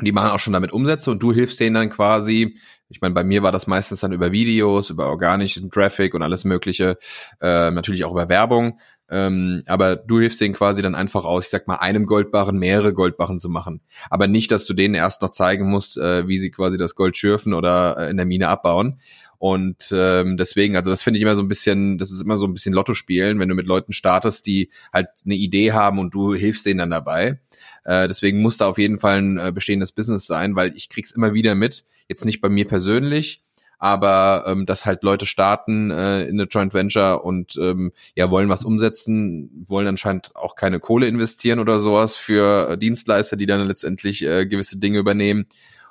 Die 0.00 0.12
machen 0.12 0.30
auch 0.30 0.38
schon 0.38 0.52
damit 0.52 0.72
Umsätze 0.72 1.10
und 1.10 1.22
du 1.22 1.32
hilfst 1.32 1.60
denen 1.60 1.74
dann 1.74 1.90
quasi, 1.90 2.58
ich 2.88 3.00
meine, 3.00 3.14
bei 3.14 3.24
mir 3.24 3.42
war 3.42 3.52
das 3.52 3.66
meistens 3.66 4.00
dann 4.00 4.12
über 4.12 4.32
Videos, 4.32 4.90
über 4.90 5.06
organischen 5.08 5.70
Traffic 5.70 6.14
und 6.14 6.22
alles 6.22 6.44
Mögliche, 6.44 6.98
äh, 7.40 7.70
natürlich 7.70 8.04
auch 8.04 8.12
über 8.12 8.28
Werbung. 8.28 8.80
Ähm, 9.12 9.62
aber 9.66 9.96
du 9.96 10.20
hilfst 10.20 10.40
denen 10.40 10.54
quasi 10.54 10.80
dann 10.80 10.94
einfach 10.94 11.26
aus, 11.26 11.44
ich 11.44 11.50
sag 11.50 11.68
mal, 11.68 11.76
einem 11.76 12.06
Goldbarren 12.06 12.58
mehrere 12.58 12.94
Goldbarren 12.94 13.38
zu 13.38 13.50
machen. 13.50 13.82
Aber 14.08 14.26
nicht, 14.26 14.50
dass 14.50 14.64
du 14.64 14.72
denen 14.72 14.94
erst 14.94 15.20
noch 15.20 15.32
zeigen 15.32 15.68
musst, 15.68 15.98
äh, 15.98 16.26
wie 16.26 16.38
sie 16.38 16.50
quasi 16.50 16.78
das 16.78 16.94
Gold 16.94 17.14
schürfen 17.14 17.52
oder 17.52 17.98
äh, 17.98 18.10
in 18.10 18.16
der 18.16 18.24
Mine 18.24 18.48
abbauen. 18.48 19.00
Und 19.36 19.92
ähm, 19.92 20.38
deswegen, 20.38 20.76
also 20.76 20.88
das 20.88 21.02
finde 21.02 21.18
ich 21.18 21.22
immer 21.22 21.36
so 21.36 21.42
ein 21.42 21.48
bisschen, 21.48 21.98
das 21.98 22.10
ist 22.10 22.22
immer 22.22 22.38
so 22.38 22.46
ein 22.46 22.54
bisschen 22.54 22.72
Lotto 22.72 22.94
spielen, 22.94 23.38
wenn 23.38 23.50
du 23.50 23.54
mit 23.54 23.66
Leuten 23.66 23.92
startest, 23.92 24.46
die 24.46 24.70
halt 24.94 25.08
eine 25.26 25.34
Idee 25.34 25.72
haben 25.72 25.98
und 25.98 26.14
du 26.14 26.34
hilfst 26.34 26.64
denen 26.64 26.78
dann 26.78 26.90
dabei. 26.90 27.38
Äh, 27.84 28.08
deswegen 28.08 28.40
muss 28.40 28.56
da 28.56 28.66
auf 28.66 28.78
jeden 28.78 28.98
Fall 28.98 29.18
ein 29.18 29.38
äh, 29.38 29.52
bestehendes 29.52 29.92
Business 29.92 30.26
sein, 30.26 30.56
weil 30.56 30.74
ich 30.74 30.88
krieg's 30.88 31.10
immer 31.10 31.34
wieder 31.34 31.54
mit. 31.54 31.84
Jetzt 32.08 32.24
nicht 32.24 32.40
bei 32.40 32.48
mir 32.48 32.66
persönlich, 32.66 33.42
aber 33.82 34.44
ähm, 34.46 34.64
dass 34.64 34.86
halt 34.86 35.02
Leute 35.02 35.26
starten 35.26 35.90
äh, 35.90 36.22
in 36.22 36.38
eine 36.40 36.44
Joint 36.44 36.72
Venture 36.72 37.24
und 37.24 37.58
ähm, 37.60 37.90
ja 38.14 38.30
wollen 38.30 38.48
was 38.48 38.64
umsetzen, 38.64 39.66
wollen 39.66 39.88
anscheinend 39.88 40.36
auch 40.36 40.54
keine 40.54 40.78
Kohle 40.78 41.08
investieren 41.08 41.58
oder 41.58 41.80
sowas 41.80 42.14
für 42.14 42.68
äh, 42.68 42.78
Dienstleister, 42.78 43.36
die 43.36 43.46
dann 43.46 43.66
letztendlich 43.66 44.22
äh, 44.22 44.46
gewisse 44.46 44.78
Dinge 44.78 45.00
übernehmen. 45.00 45.46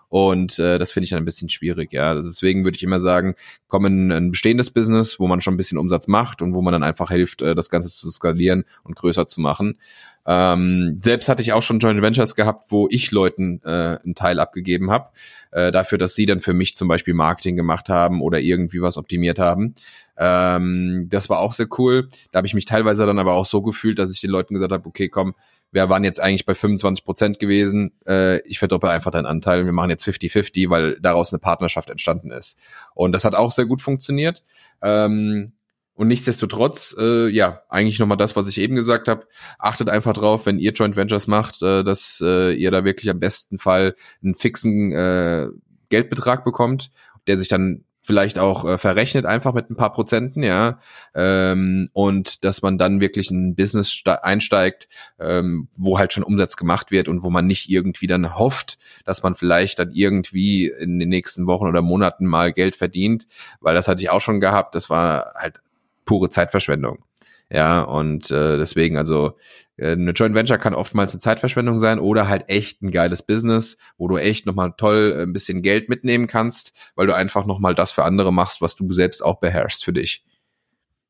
Und 0.07 0.57
äh, 0.57 0.79
das 0.79 0.93
finde 0.93 1.03
ich 1.03 1.09
dann 1.09 1.19
ein 1.19 1.25
bisschen 1.25 1.49
schwierig, 1.49 1.91
ja. 1.91 2.15
Deswegen 2.15 2.63
würde 2.63 2.77
ich 2.77 2.83
immer 2.83 3.01
sagen, 3.01 3.35
komm 3.67 3.85
in 3.85 4.11
ein 4.13 4.31
bestehendes 4.31 4.71
Business, 4.71 5.19
wo 5.19 5.27
man 5.27 5.41
schon 5.41 5.55
ein 5.55 5.57
bisschen 5.57 5.77
Umsatz 5.77 6.07
macht 6.07 6.41
und 6.41 6.55
wo 6.55 6.61
man 6.61 6.71
dann 6.71 6.83
einfach 6.83 7.11
hilft, 7.11 7.41
äh, 7.41 7.55
das 7.55 7.69
Ganze 7.69 7.89
zu 7.89 8.09
skalieren 8.09 8.63
und 8.83 8.95
größer 8.95 9.27
zu 9.27 9.41
machen. 9.41 9.79
Ähm, 10.25 10.99
selbst 11.03 11.29
hatte 11.29 11.41
ich 11.41 11.53
auch 11.53 11.63
schon 11.63 11.79
Joint 11.79 12.01
Ventures 12.01 12.35
gehabt, 12.35 12.65
wo 12.69 12.87
ich 12.89 13.11
Leuten 13.11 13.61
äh, 13.63 13.97
einen 14.03 14.15
Teil 14.15 14.39
abgegeben 14.39 14.91
habe, 14.91 15.09
äh, 15.51 15.71
dafür, 15.71 15.97
dass 15.97 16.15
sie 16.15 16.25
dann 16.25 16.41
für 16.41 16.53
mich 16.53 16.75
zum 16.75 16.87
Beispiel 16.87 17.13
Marketing 17.13 17.55
gemacht 17.55 17.89
haben 17.89 18.21
oder 18.21 18.39
irgendwie 18.39 18.81
was 18.81 18.97
optimiert 18.97 19.39
haben. 19.39 19.75
Ähm, 20.17 21.07
das 21.09 21.29
war 21.29 21.39
auch 21.39 21.53
sehr 21.53 21.67
cool. 21.77 22.09
Da 22.31 22.37
habe 22.37 22.47
ich 22.47 22.53
mich 22.53 22.65
teilweise 22.65 23.05
dann 23.05 23.19
aber 23.19 23.33
auch 23.33 23.45
so 23.45 23.61
gefühlt, 23.61 23.97
dass 23.97 24.11
ich 24.11 24.21
den 24.21 24.29
Leuten 24.29 24.53
gesagt 24.53 24.71
habe, 24.71 24.87
okay, 24.87 25.09
komm, 25.09 25.33
wir 25.71 25.89
waren 25.89 26.03
jetzt 26.03 26.19
eigentlich 26.19 26.45
bei 26.45 26.53
25 26.53 27.05
Prozent 27.05 27.39
gewesen. 27.39 27.91
Äh, 28.05 28.45
ich 28.47 28.59
verdoppel 28.59 28.89
einfach 28.89 29.11
deinen 29.11 29.25
Anteil. 29.25 29.65
Wir 29.65 29.71
machen 29.71 29.89
jetzt 29.89 30.05
50-50, 30.05 30.69
weil 30.69 30.99
daraus 30.99 31.31
eine 31.31 31.39
Partnerschaft 31.39 31.89
entstanden 31.89 32.29
ist. 32.31 32.57
Und 32.93 33.13
das 33.13 33.23
hat 33.23 33.35
auch 33.35 33.51
sehr 33.51 33.65
gut 33.65 33.81
funktioniert. 33.81 34.43
Ähm, 34.81 35.47
und 35.95 36.07
nichtsdestotrotz, 36.07 36.95
äh, 36.97 37.27
ja, 37.29 37.61
eigentlich 37.69 37.99
nochmal 37.99 38.17
das, 38.17 38.35
was 38.35 38.47
ich 38.47 38.57
eben 38.57 38.75
gesagt 38.75 39.07
habe. 39.07 39.27
Achtet 39.59 39.89
einfach 39.89 40.13
drauf, 40.13 40.45
wenn 40.45 40.57
ihr 40.57 40.71
Joint 40.71 40.95
Ventures 40.95 41.27
macht, 41.27 41.61
äh, 41.61 41.83
dass 41.83 42.21
äh, 42.25 42.53
ihr 42.53 42.71
da 42.71 42.85
wirklich 42.85 43.09
am 43.09 43.19
besten 43.19 43.57
Fall 43.57 43.95
einen 44.23 44.35
fixen 44.35 44.91
äh, 44.91 45.47
Geldbetrag 45.89 46.43
bekommt, 46.43 46.91
der 47.27 47.37
sich 47.37 47.49
dann 47.49 47.83
vielleicht 48.01 48.39
auch 48.39 48.65
äh, 48.65 48.77
verrechnet 48.77 49.25
einfach 49.25 49.53
mit 49.53 49.69
ein 49.69 49.75
paar 49.75 49.93
Prozenten, 49.93 50.41
ja, 50.41 50.79
ähm, 51.13 51.89
und 51.93 52.43
dass 52.43 52.61
man 52.61 52.77
dann 52.77 52.99
wirklich 52.99 53.29
in 53.29 53.49
ein 53.49 53.55
Business 53.55 54.01
einsteigt, 54.05 54.87
ähm, 55.19 55.67
wo 55.75 55.99
halt 55.99 56.13
schon 56.13 56.23
Umsatz 56.23 56.57
gemacht 56.57 56.89
wird 56.89 57.07
und 57.09 57.21
wo 57.21 57.29
man 57.29 57.45
nicht 57.45 57.69
irgendwie 57.69 58.07
dann 58.07 58.35
hofft, 58.35 58.79
dass 59.05 59.21
man 59.21 59.35
vielleicht 59.35 59.77
dann 59.77 59.91
irgendwie 59.91 60.67
in 60.67 60.99
den 60.99 61.09
nächsten 61.09 61.45
Wochen 61.45 61.67
oder 61.67 61.81
Monaten 61.83 62.25
mal 62.25 62.51
Geld 62.53 62.75
verdient, 62.75 63.27
weil 63.59 63.75
das 63.75 63.87
hatte 63.87 64.01
ich 64.01 64.09
auch 64.09 64.21
schon 64.21 64.39
gehabt, 64.39 64.73
das 64.73 64.89
war 64.89 65.33
halt 65.35 65.61
pure 66.05 66.29
Zeitverschwendung. 66.29 67.03
Ja, 67.49 67.81
und 67.81 68.31
äh, 68.31 68.57
deswegen, 68.57 68.97
also 68.97 69.37
äh, 69.75 69.91
eine 69.91 70.11
Joint 70.11 70.35
Venture 70.35 70.57
kann 70.57 70.73
oftmals 70.73 71.11
eine 71.11 71.19
Zeitverschwendung 71.19 71.79
sein 71.79 71.99
oder 71.99 72.29
halt 72.29 72.47
echt 72.47 72.81
ein 72.81 72.91
geiles 72.91 73.23
Business, 73.23 73.77
wo 73.97 74.07
du 74.07 74.15
echt 74.15 74.45
nochmal 74.45 74.73
toll 74.77 75.15
äh, 75.17 75.23
ein 75.23 75.33
bisschen 75.33 75.61
Geld 75.61 75.89
mitnehmen 75.89 76.27
kannst, 76.27 76.71
weil 76.95 77.07
du 77.07 77.15
einfach 77.15 77.45
nochmal 77.45 77.75
das 77.75 77.91
für 77.91 78.05
andere 78.05 78.31
machst, 78.31 78.61
was 78.61 78.77
du 78.77 78.91
selbst 78.93 79.21
auch 79.21 79.41
beherrschst 79.41 79.83
für 79.83 79.91
dich. 79.91 80.23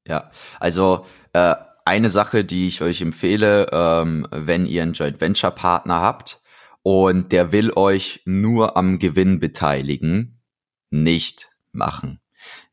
Ja, 0.07 0.31
also 0.59 1.05
äh, 1.33 1.53
eine 1.85 2.09
Sache, 2.09 2.43
die 2.43 2.67
ich 2.67 2.81
euch 2.81 3.01
empfehle, 3.01 3.67
ähm, 3.71 4.27
wenn 4.31 4.65
ihr 4.65 4.81
einen 4.81 4.93
Joint 4.93 5.21
Venture 5.21 5.51
Partner 5.51 6.01
habt 6.01 6.41
und 6.81 7.31
der 7.31 7.51
will 7.51 7.71
euch 7.75 8.21
nur 8.25 8.77
am 8.77 8.97
Gewinn 8.97 9.39
beteiligen, 9.39 10.41
nicht 10.89 11.49
machen. 11.71 12.19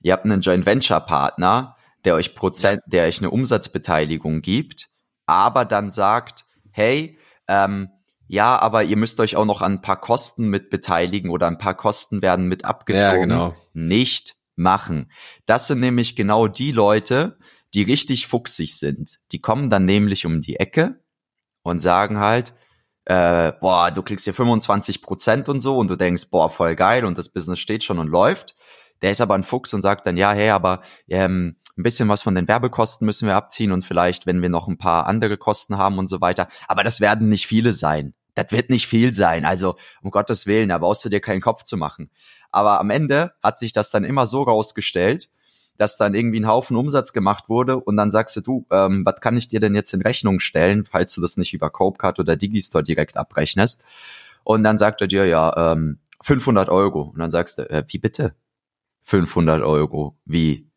Ihr 0.00 0.12
habt 0.12 0.24
einen 0.24 0.40
Joint 0.40 0.64
Venture 0.64 1.00
Partner, 1.00 1.76
der 2.08 2.14
euch 2.14 2.34
Prozent, 2.34 2.80
der 2.86 3.06
euch 3.06 3.18
eine 3.18 3.30
Umsatzbeteiligung 3.30 4.40
gibt, 4.40 4.88
aber 5.26 5.66
dann 5.66 5.90
sagt, 5.90 6.46
hey, 6.70 7.18
ähm, 7.48 7.90
ja, 8.26 8.58
aber 8.58 8.82
ihr 8.82 8.96
müsst 8.96 9.20
euch 9.20 9.36
auch 9.36 9.44
noch 9.44 9.60
an 9.60 9.72
ein 9.72 9.82
paar 9.82 10.00
Kosten 10.00 10.48
mit 10.48 10.70
beteiligen 10.70 11.28
oder 11.28 11.48
ein 11.48 11.58
paar 11.58 11.74
Kosten 11.74 12.22
werden 12.22 12.48
mit 12.48 12.64
abgezogen. 12.64 13.04
Ja, 13.04 13.16
genau. 13.16 13.54
Nicht 13.74 14.36
machen. 14.56 15.12
Das 15.44 15.66
sind 15.66 15.80
nämlich 15.80 16.16
genau 16.16 16.48
die 16.48 16.72
Leute, 16.72 17.36
die 17.74 17.82
richtig 17.82 18.26
fuchsig 18.26 18.78
sind. 18.78 19.18
Die 19.30 19.42
kommen 19.42 19.68
dann 19.68 19.84
nämlich 19.84 20.24
um 20.24 20.40
die 20.40 20.56
Ecke 20.56 21.04
und 21.60 21.80
sagen 21.80 22.20
halt, 22.20 22.54
äh, 23.04 23.52
boah, 23.60 23.90
du 23.90 24.02
kriegst 24.02 24.24
hier 24.24 24.32
25 24.32 25.02
Prozent 25.02 25.50
und 25.50 25.60
so 25.60 25.76
und 25.76 25.90
du 25.90 25.96
denkst, 25.96 26.30
boah, 26.30 26.48
voll 26.48 26.74
geil 26.74 27.04
und 27.04 27.18
das 27.18 27.28
Business 27.28 27.58
steht 27.58 27.84
schon 27.84 27.98
und 27.98 28.08
läuft. 28.08 28.56
Der 29.02 29.10
ist 29.10 29.20
aber 29.20 29.34
ein 29.34 29.44
Fuchs 29.44 29.74
und 29.74 29.82
sagt 29.82 30.06
dann, 30.06 30.16
ja, 30.16 30.32
hey, 30.32 30.48
aber 30.48 30.80
ähm, 31.06 31.56
ein 31.78 31.82
bisschen 31.82 32.08
was 32.08 32.22
von 32.22 32.34
den 32.34 32.48
Werbekosten 32.48 33.06
müssen 33.06 33.28
wir 33.28 33.36
abziehen 33.36 33.72
und 33.72 33.84
vielleicht, 33.84 34.26
wenn 34.26 34.42
wir 34.42 34.48
noch 34.48 34.68
ein 34.68 34.78
paar 34.78 35.06
andere 35.06 35.38
Kosten 35.38 35.78
haben 35.78 35.98
und 35.98 36.08
so 36.08 36.20
weiter. 36.20 36.48
Aber 36.66 36.84
das 36.84 37.00
werden 37.00 37.28
nicht 37.28 37.46
viele 37.46 37.72
sein. 37.72 38.14
Das 38.34 38.50
wird 38.50 38.70
nicht 38.70 38.86
viel 38.86 39.14
sein. 39.14 39.44
Also, 39.44 39.76
um 40.02 40.10
Gottes 40.10 40.46
Willen, 40.46 40.68
da 40.68 40.78
brauchst 40.78 41.04
du 41.04 41.08
dir 41.08 41.20
keinen 41.20 41.40
Kopf 41.40 41.62
zu 41.62 41.76
machen. 41.76 42.10
Aber 42.50 42.80
am 42.80 42.90
Ende 42.90 43.32
hat 43.42 43.58
sich 43.58 43.72
das 43.72 43.90
dann 43.90 44.04
immer 44.04 44.26
so 44.26 44.42
rausgestellt, 44.42 45.28
dass 45.76 45.96
dann 45.96 46.14
irgendwie 46.14 46.40
ein 46.40 46.48
Haufen 46.48 46.76
Umsatz 46.76 47.12
gemacht 47.12 47.48
wurde 47.48 47.78
und 47.78 47.96
dann 47.96 48.10
sagst 48.10 48.36
du, 48.36 48.40
du, 48.40 48.66
ähm, 48.70 49.04
was 49.04 49.20
kann 49.20 49.36
ich 49.36 49.48
dir 49.48 49.60
denn 49.60 49.74
jetzt 49.74 49.92
in 49.94 50.02
Rechnung 50.02 50.40
stellen, 50.40 50.84
falls 50.84 51.14
du 51.14 51.20
das 51.20 51.36
nicht 51.36 51.54
über 51.54 51.70
Copecard 51.70 52.18
oder 52.18 52.36
Digistore 52.36 52.82
direkt 52.82 53.16
abrechnest? 53.16 53.84
Und 54.44 54.64
dann 54.64 54.78
sagt 54.78 55.00
er 55.00 55.06
dir, 55.06 55.26
ja, 55.26 55.72
ähm, 55.72 55.98
500 56.22 56.68
Euro. 56.68 57.02
Und 57.02 57.18
dann 57.18 57.30
sagst 57.30 57.58
du, 57.58 57.70
äh, 57.70 57.84
wie 57.86 57.98
bitte? 57.98 58.34
500 59.04 59.62
Euro. 59.62 60.16
Wie? 60.24 60.67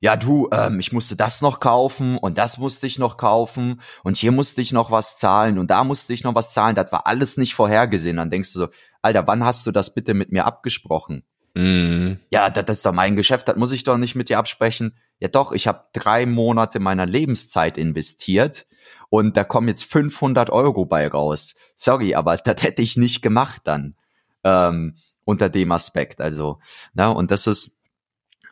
Ja 0.00 0.16
du, 0.16 0.48
ähm, 0.52 0.80
ich 0.80 0.92
musste 0.92 1.14
das 1.14 1.42
noch 1.42 1.60
kaufen 1.60 2.16
und 2.16 2.38
das 2.38 2.58
musste 2.58 2.86
ich 2.86 2.98
noch 2.98 3.16
kaufen 3.16 3.80
und 4.02 4.16
hier 4.16 4.32
musste 4.32 4.62
ich 4.62 4.72
noch 4.72 4.90
was 4.90 5.16
zahlen 5.18 5.58
und 5.58 5.70
da 5.70 5.84
musste 5.84 6.14
ich 6.14 6.24
noch 6.24 6.34
was 6.34 6.52
zahlen, 6.52 6.74
das 6.74 6.90
war 6.90 7.06
alles 7.06 7.36
nicht 7.36 7.54
vorhergesehen. 7.54 8.16
Dann 8.16 8.30
denkst 8.30 8.52
du 8.54 8.58
so, 8.58 8.68
Alter, 9.02 9.26
wann 9.26 9.44
hast 9.44 9.66
du 9.66 9.70
das 9.70 9.94
bitte 9.94 10.14
mit 10.14 10.32
mir 10.32 10.46
abgesprochen? 10.46 11.22
Mm. 11.54 12.12
Ja, 12.30 12.48
das, 12.48 12.64
das 12.64 12.76
ist 12.78 12.86
doch 12.86 12.92
mein 12.92 13.16
Geschäft, 13.16 13.48
das 13.48 13.56
muss 13.56 13.72
ich 13.72 13.84
doch 13.84 13.98
nicht 13.98 14.14
mit 14.14 14.28
dir 14.28 14.38
absprechen. 14.38 14.96
Ja 15.18 15.28
doch, 15.28 15.52
ich 15.52 15.66
habe 15.66 15.84
drei 15.92 16.24
Monate 16.24 16.80
meiner 16.80 17.06
Lebenszeit 17.06 17.76
investiert 17.76 18.66
und 19.10 19.36
da 19.36 19.44
kommen 19.44 19.68
jetzt 19.68 19.84
500 19.84 20.48
Euro 20.50 20.86
bei 20.86 21.06
raus. 21.08 21.54
Sorry, 21.76 22.14
aber 22.14 22.36
das 22.38 22.62
hätte 22.62 22.80
ich 22.80 22.96
nicht 22.96 23.20
gemacht 23.20 23.62
dann 23.64 23.96
ähm, 24.44 24.96
unter 25.24 25.50
dem 25.50 25.72
Aspekt. 25.72 26.20
Also, 26.20 26.58
na, 26.94 27.08
ne, 27.08 27.14
und 27.14 27.30
das 27.30 27.46
ist 27.46 27.76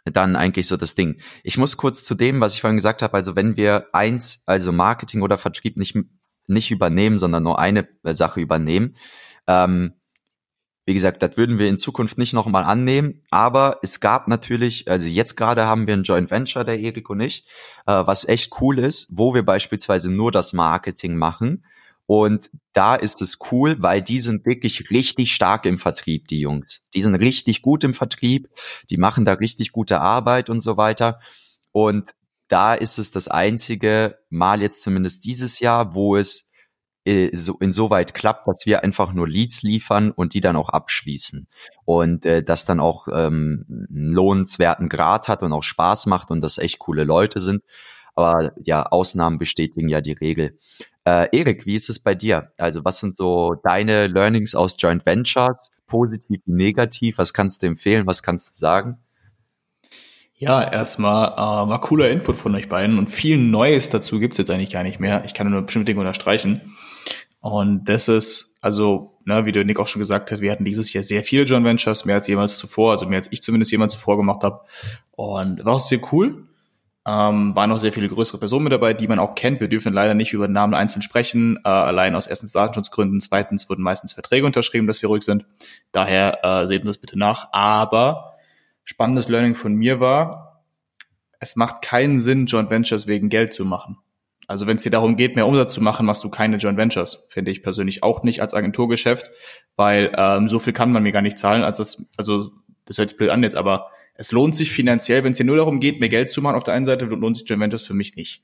dann 0.05 0.37
eigentlich 0.37 0.67
so 0.67 0.77
das 0.77 0.95
Ding. 0.95 1.21
Ich 1.43 1.59
muss 1.59 1.77
kurz 1.77 2.05
zu 2.05 2.15
dem, 2.15 2.41
was 2.41 2.55
ich 2.55 2.61
vorhin 2.61 2.77
gesagt 2.77 3.03
habe, 3.03 3.15
also 3.15 3.37
wenn 3.37 3.57
wir 3.57 3.89
eins, 3.93 4.43
also 4.47 4.73
Marketing 4.73 5.23
oder 5.23 5.39
Vertrieb 5.39 5.77
nicht, 5.77 5.97
nicht 6.47 6.71
übernehmen, 6.71 7.19
sondern 7.19 7.43
nur 7.43 7.59
eine 7.59 7.89
Sache 8.05 8.41
übernehmen, 8.41 8.97
ähm, 9.47 9.95
wie 10.87 10.95
gesagt, 10.95 11.23
das 11.23 11.37
würden 11.37 11.59
wir 11.59 11.69
in 11.69 11.77
Zukunft 11.77 12.17
nicht 12.17 12.33
nochmal 12.33 12.65
annehmen, 12.65 13.23
aber 13.31 13.79
es 13.83 14.01
gab 14.01 14.27
natürlich, 14.27 14.91
also 14.91 15.07
jetzt 15.07 15.37
gerade 15.37 15.67
haben 15.67 15.87
wir 15.87 15.93
ein 15.93 16.03
Joint 16.03 16.31
Venture, 16.31 16.65
der 16.65 16.81
Erik 16.81 17.11
und 17.11 17.21
ich, 17.21 17.47
äh, 17.87 17.93
was 17.93 18.27
echt 18.27 18.53
cool 18.63 18.79
ist, 18.79 19.13
wo 19.15 19.35
wir 19.35 19.45
beispielsweise 19.45 20.11
nur 20.11 20.33
das 20.33 20.55
Marketing 20.55 21.17
machen 21.17 21.63
und 22.09 22.51
da 22.73 22.95
ist 22.95 23.21
es 23.21 23.37
cool, 23.53 23.77
weil 23.81 24.01
die 24.01 24.19
sind 24.19 24.47
wirklich 24.47 24.91
richtig 24.91 25.35
stark 25.35 25.67
im 25.67 25.77
Vertrieb, 25.77 26.27
die 26.29 26.41
Jungs. 26.41 26.87
Die 26.95 27.03
sind 27.03 27.15
richtig 27.15 27.61
gut 27.61 27.85
im 27.85 27.93
Vertrieb, 27.93 28.49
die 28.89 28.97
machen 28.97 29.27
da 29.27 29.35
richtig 29.35 29.73
gute 29.73 30.01
Arbeit 30.01 30.49
und 30.49 30.61
so 30.61 30.79
weiter. 30.79 31.21
Und 31.71 32.15
da 32.49 32.73
ist 32.73 32.99
es 32.99 33.11
das 33.11 33.29
einzige 33.29 34.17
Mal 34.31 34.63
jetzt 34.63 34.81
zumindest 34.81 35.27
dieses 35.27 35.61
Jahr, 35.61 35.95
wo 35.95 36.17
es 36.17 36.51
äh, 37.05 37.29
so, 37.37 37.59
insoweit 37.59 38.15
klappt, 38.15 38.49
dass 38.49 38.63
wir 38.65 38.83
einfach 38.83 39.13
nur 39.13 39.29
Leads 39.29 39.61
liefern 39.61 40.11
und 40.11 40.33
die 40.33 40.41
dann 40.41 40.57
auch 40.57 40.71
abschließen. 40.71 41.47
Und 41.85 42.25
äh, 42.25 42.43
das 42.43 42.65
dann 42.65 42.81
auch 42.81 43.09
ähm, 43.13 43.67
einen 43.69 44.15
lohnenswerten 44.15 44.89
Grad 44.89 45.29
hat 45.29 45.43
und 45.43 45.53
auch 45.53 45.63
Spaß 45.63 46.07
macht 46.07 46.31
und 46.31 46.41
das 46.41 46.57
echt 46.57 46.79
coole 46.79 47.05
Leute 47.05 47.41
sind. 47.41 47.63
Aber 48.15 48.53
ja, 48.65 48.85
Ausnahmen 48.85 49.39
bestätigen 49.39 49.91
ja 49.91 50.01
die 50.01 50.15
Regel. 50.15 50.59
Äh, 51.09 51.29
Erik, 51.33 51.65
wie 51.65 51.75
ist 51.75 51.89
es 51.89 51.99
bei 51.99 52.15
dir? 52.15 52.53
Also 52.59 52.85
was 52.85 53.01
sind 53.01 53.17
so 53.17 53.55
deine 53.65 54.09
Learnings 54.09 54.55
aus 54.55 54.77
Joint 54.79 55.07
Ventures? 55.07 55.71
Positiv 55.87 56.41
negativ? 56.45 57.17
Was 57.17 57.33
kannst 57.33 57.63
du 57.63 57.67
empfehlen? 57.67 58.07
Was 58.07 58.23
kannst 58.23 58.51
du 58.51 58.55
sagen? 58.55 58.99
Ja, 60.35 60.63
erstmal 60.63 61.33
äh, 61.33 61.69
war 61.69 61.81
cooler 61.81 62.11
Input 62.11 62.37
von 62.37 62.55
euch 62.55 62.69
beiden 62.69 62.99
und 62.99 63.09
viel 63.09 63.39
Neues 63.39 63.89
dazu 63.89 64.21
gibt's 64.21 64.37
jetzt 64.37 64.51
eigentlich 64.51 64.71
gar 64.71 64.83
nicht 64.83 65.01
mehr. 65.01 65.25
Ich 65.25 65.33
kann 65.33 65.51
nur 65.51 65.63
bestimmte 65.63 65.87
Dinge 65.87 66.01
unterstreichen. 66.01 66.75
Und 67.41 67.89
das 67.89 68.09
ist, 68.09 68.59
also, 68.61 69.19
ne, 69.25 69.47
wie 69.47 69.53
der 69.53 69.65
Nick 69.65 69.81
auch 69.81 69.87
schon 69.87 70.01
gesagt 70.01 70.31
hat, 70.31 70.41
wir 70.41 70.53
hatten 70.53 70.65
dieses 70.65 70.93
Jahr 70.93 71.05
sehr 71.05 71.25
viele 71.25 71.45
Joint 71.45 71.65
Ventures, 71.65 72.05
mehr 72.05 72.17
als 72.17 72.27
jemals 72.27 72.59
zuvor, 72.59 72.91
also 72.91 73.07
mehr 73.07 73.19
als 73.19 73.33
ich 73.33 73.43
zumindest 73.43 73.73
jemals 73.73 73.95
zuvor 73.95 74.17
gemacht 74.17 74.43
habe. 74.43 74.61
Und 75.13 75.65
war 75.65 75.75
auch 75.75 75.81
sehr 75.81 76.01
cool. 76.13 76.48
Ähm, 77.09 77.57
waren 77.57 77.71
noch 77.71 77.79
sehr 77.79 77.95
viele 77.95 78.09
größere 78.09 78.37
Personen 78.37 78.65
mit 78.65 78.73
dabei, 78.73 78.93
die 78.93 79.09
man 79.09 79.19
auch 79.19 79.35
kennt. 79.35 79.61
Wir 79.61 79.69
dürfen 79.69 79.95
leider 79.95 80.13
nicht 80.13 80.35
über 80.35 80.47
den 80.47 80.53
Namen 80.53 80.75
einzeln 80.75 81.01
sprechen, 81.01 81.59
äh, 81.65 81.69
allein 81.69 82.15
aus 82.15 82.27
erstens 82.27 82.53
Datenschutzgründen, 82.53 83.23
zweitens 83.23 83.71
wurden 83.71 83.81
meistens 83.81 84.13
Verträge 84.13 84.45
unterschrieben, 84.45 84.87
dass 84.87 85.01
wir 85.01 85.09
ruhig 85.09 85.23
sind. 85.23 85.47
Daher 85.91 86.45
äh, 86.45 86.67
seht 86.67 86.83
uns 86.83 86.91
das 86.91 86.99
bitte 86.99 87.19
nach. 87.19 87.49
Aber 87.53 88.35
spannendes 88.85 89.29
Learning 89.29 89.55
von 89.55 89.73
mir 89.73 90.01
war, 90.01 90.65
es 91.41 91.57
macht 91.57 91.81
keinen 91.81 92.19
Sinn, 92.19 92.45
Joint 92.45 92.69
Ventures 92.69 93.07
wegen 93.07 93.31
Geld 93.31 93.55
zu 93.55 93.65
machen. 93.65 93.97
Also 94.47 94.67
wenn 94.67 94.77
es 94.77 94.83
dir 94.83 94.91
darum 94.91 95.17
geht, 95.17 95.35
mehr 95.35 95.47
Umsatz 95.47 95.73
zu 95.73 95.81
machen, 95.81 96.05
machst 96.05 96.25
du 96.25 96.29
keine 96.29 96.59
Joint 96.59 96.77
Ventures. 96.77 97.27
Finde 97.31 97.51
ich 97.51 97.63
persönlich 97.63 98.03
auch 98.03 98.23
nicht 98.23 98.43
als 98.43 98.53
Agenturgeschäft, 98.53 99.31
weil 99.77 100.13
ähm, 100.15 100.47
so 100.49 100.59
viel 100.59 100.75
kann 100.75 100.93
man 100.93 101.03
mir 101.03 101.13
gar 101.13 101.23
nicht 101.23 101.39
zahlen. 101.39 101.63
Als 101.63 101.79
das, 101.79 102.11
also 102.19 102.51
das 102.85 102.99
hört 102.99 103.09
sich 103.09 103.17
blöd 103.17 103.31
an 103.31 103.43
jetzt, 103.43 103.57
aber 103.57 103.91
es 104.19 104.33
lohnt 104.33 104.55
sich 104.55 104.71
finanziell, 104.71 105.25
wenn 105.25 105.33
es 105.33 105.39
dir 105.39 105.45
nur 105.45 105.57
darum 105.57 105.81
geht, 105.81 106.01
mehr 106.01 106.11
Geld 106.11 106.31
zu 106.31 106.43
machen 106.43 106.57
auf 106.57 106.65
der 106.65 106.75
einen 106.75 106.85
Seite, 106.85 107.07
lohnt 107.07 107.37
sich 107.37 107.49
Joint 107.49 107.63
Ventures 107.63 107.87
für 107.87 107.95
mich 107.95 108.17
nicht. 108.17 108.43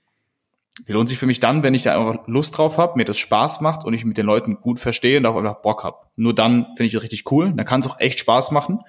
Die 0.89 0.93
lohnt 0.93 1.09
sich 1.09 1.19
für 1.19 1.27
mich 1.27 1.39
dann, 1.39 1.63
wenn 1.63 1.75
ich 1.75 1.83
da 1.83 2.01
einfach 2.01 2.27
Lust 2.27 2.57
drauf 2.57 2.79
habe, 2.79 2.97
mir 2.97 3.05
das 3.05 3.19
Spaß 3.19 3.61
macht 3.61 3.85
und 3.85 3.93
ich 3.93 4.05
mit 4.05 4.17
den 4.17 4.27
Leuten 4.27 4.61
gut 4.61 4.81
verstehe 4.81 5.19
und 5.19 5.27
auch 5.27 5.37
einfach 5.37 5.61
Bock 5.61 5.85
habe. 5.85 5.99
Nur 6.17 6.35
dann 6.35 6.67
finde 6.77 6.87
ich 6.87 6.93
das 6.93 7.03
richtig 7.03 7.31
cool. 7.31 7.53
Dann 7.55 7.67
kann 7.67 7.81
es 7.81 7.87
auch 7.87 8.01
echt 8.01 8.19
Spaß 8.19 8.51
machen. 8.51 8.81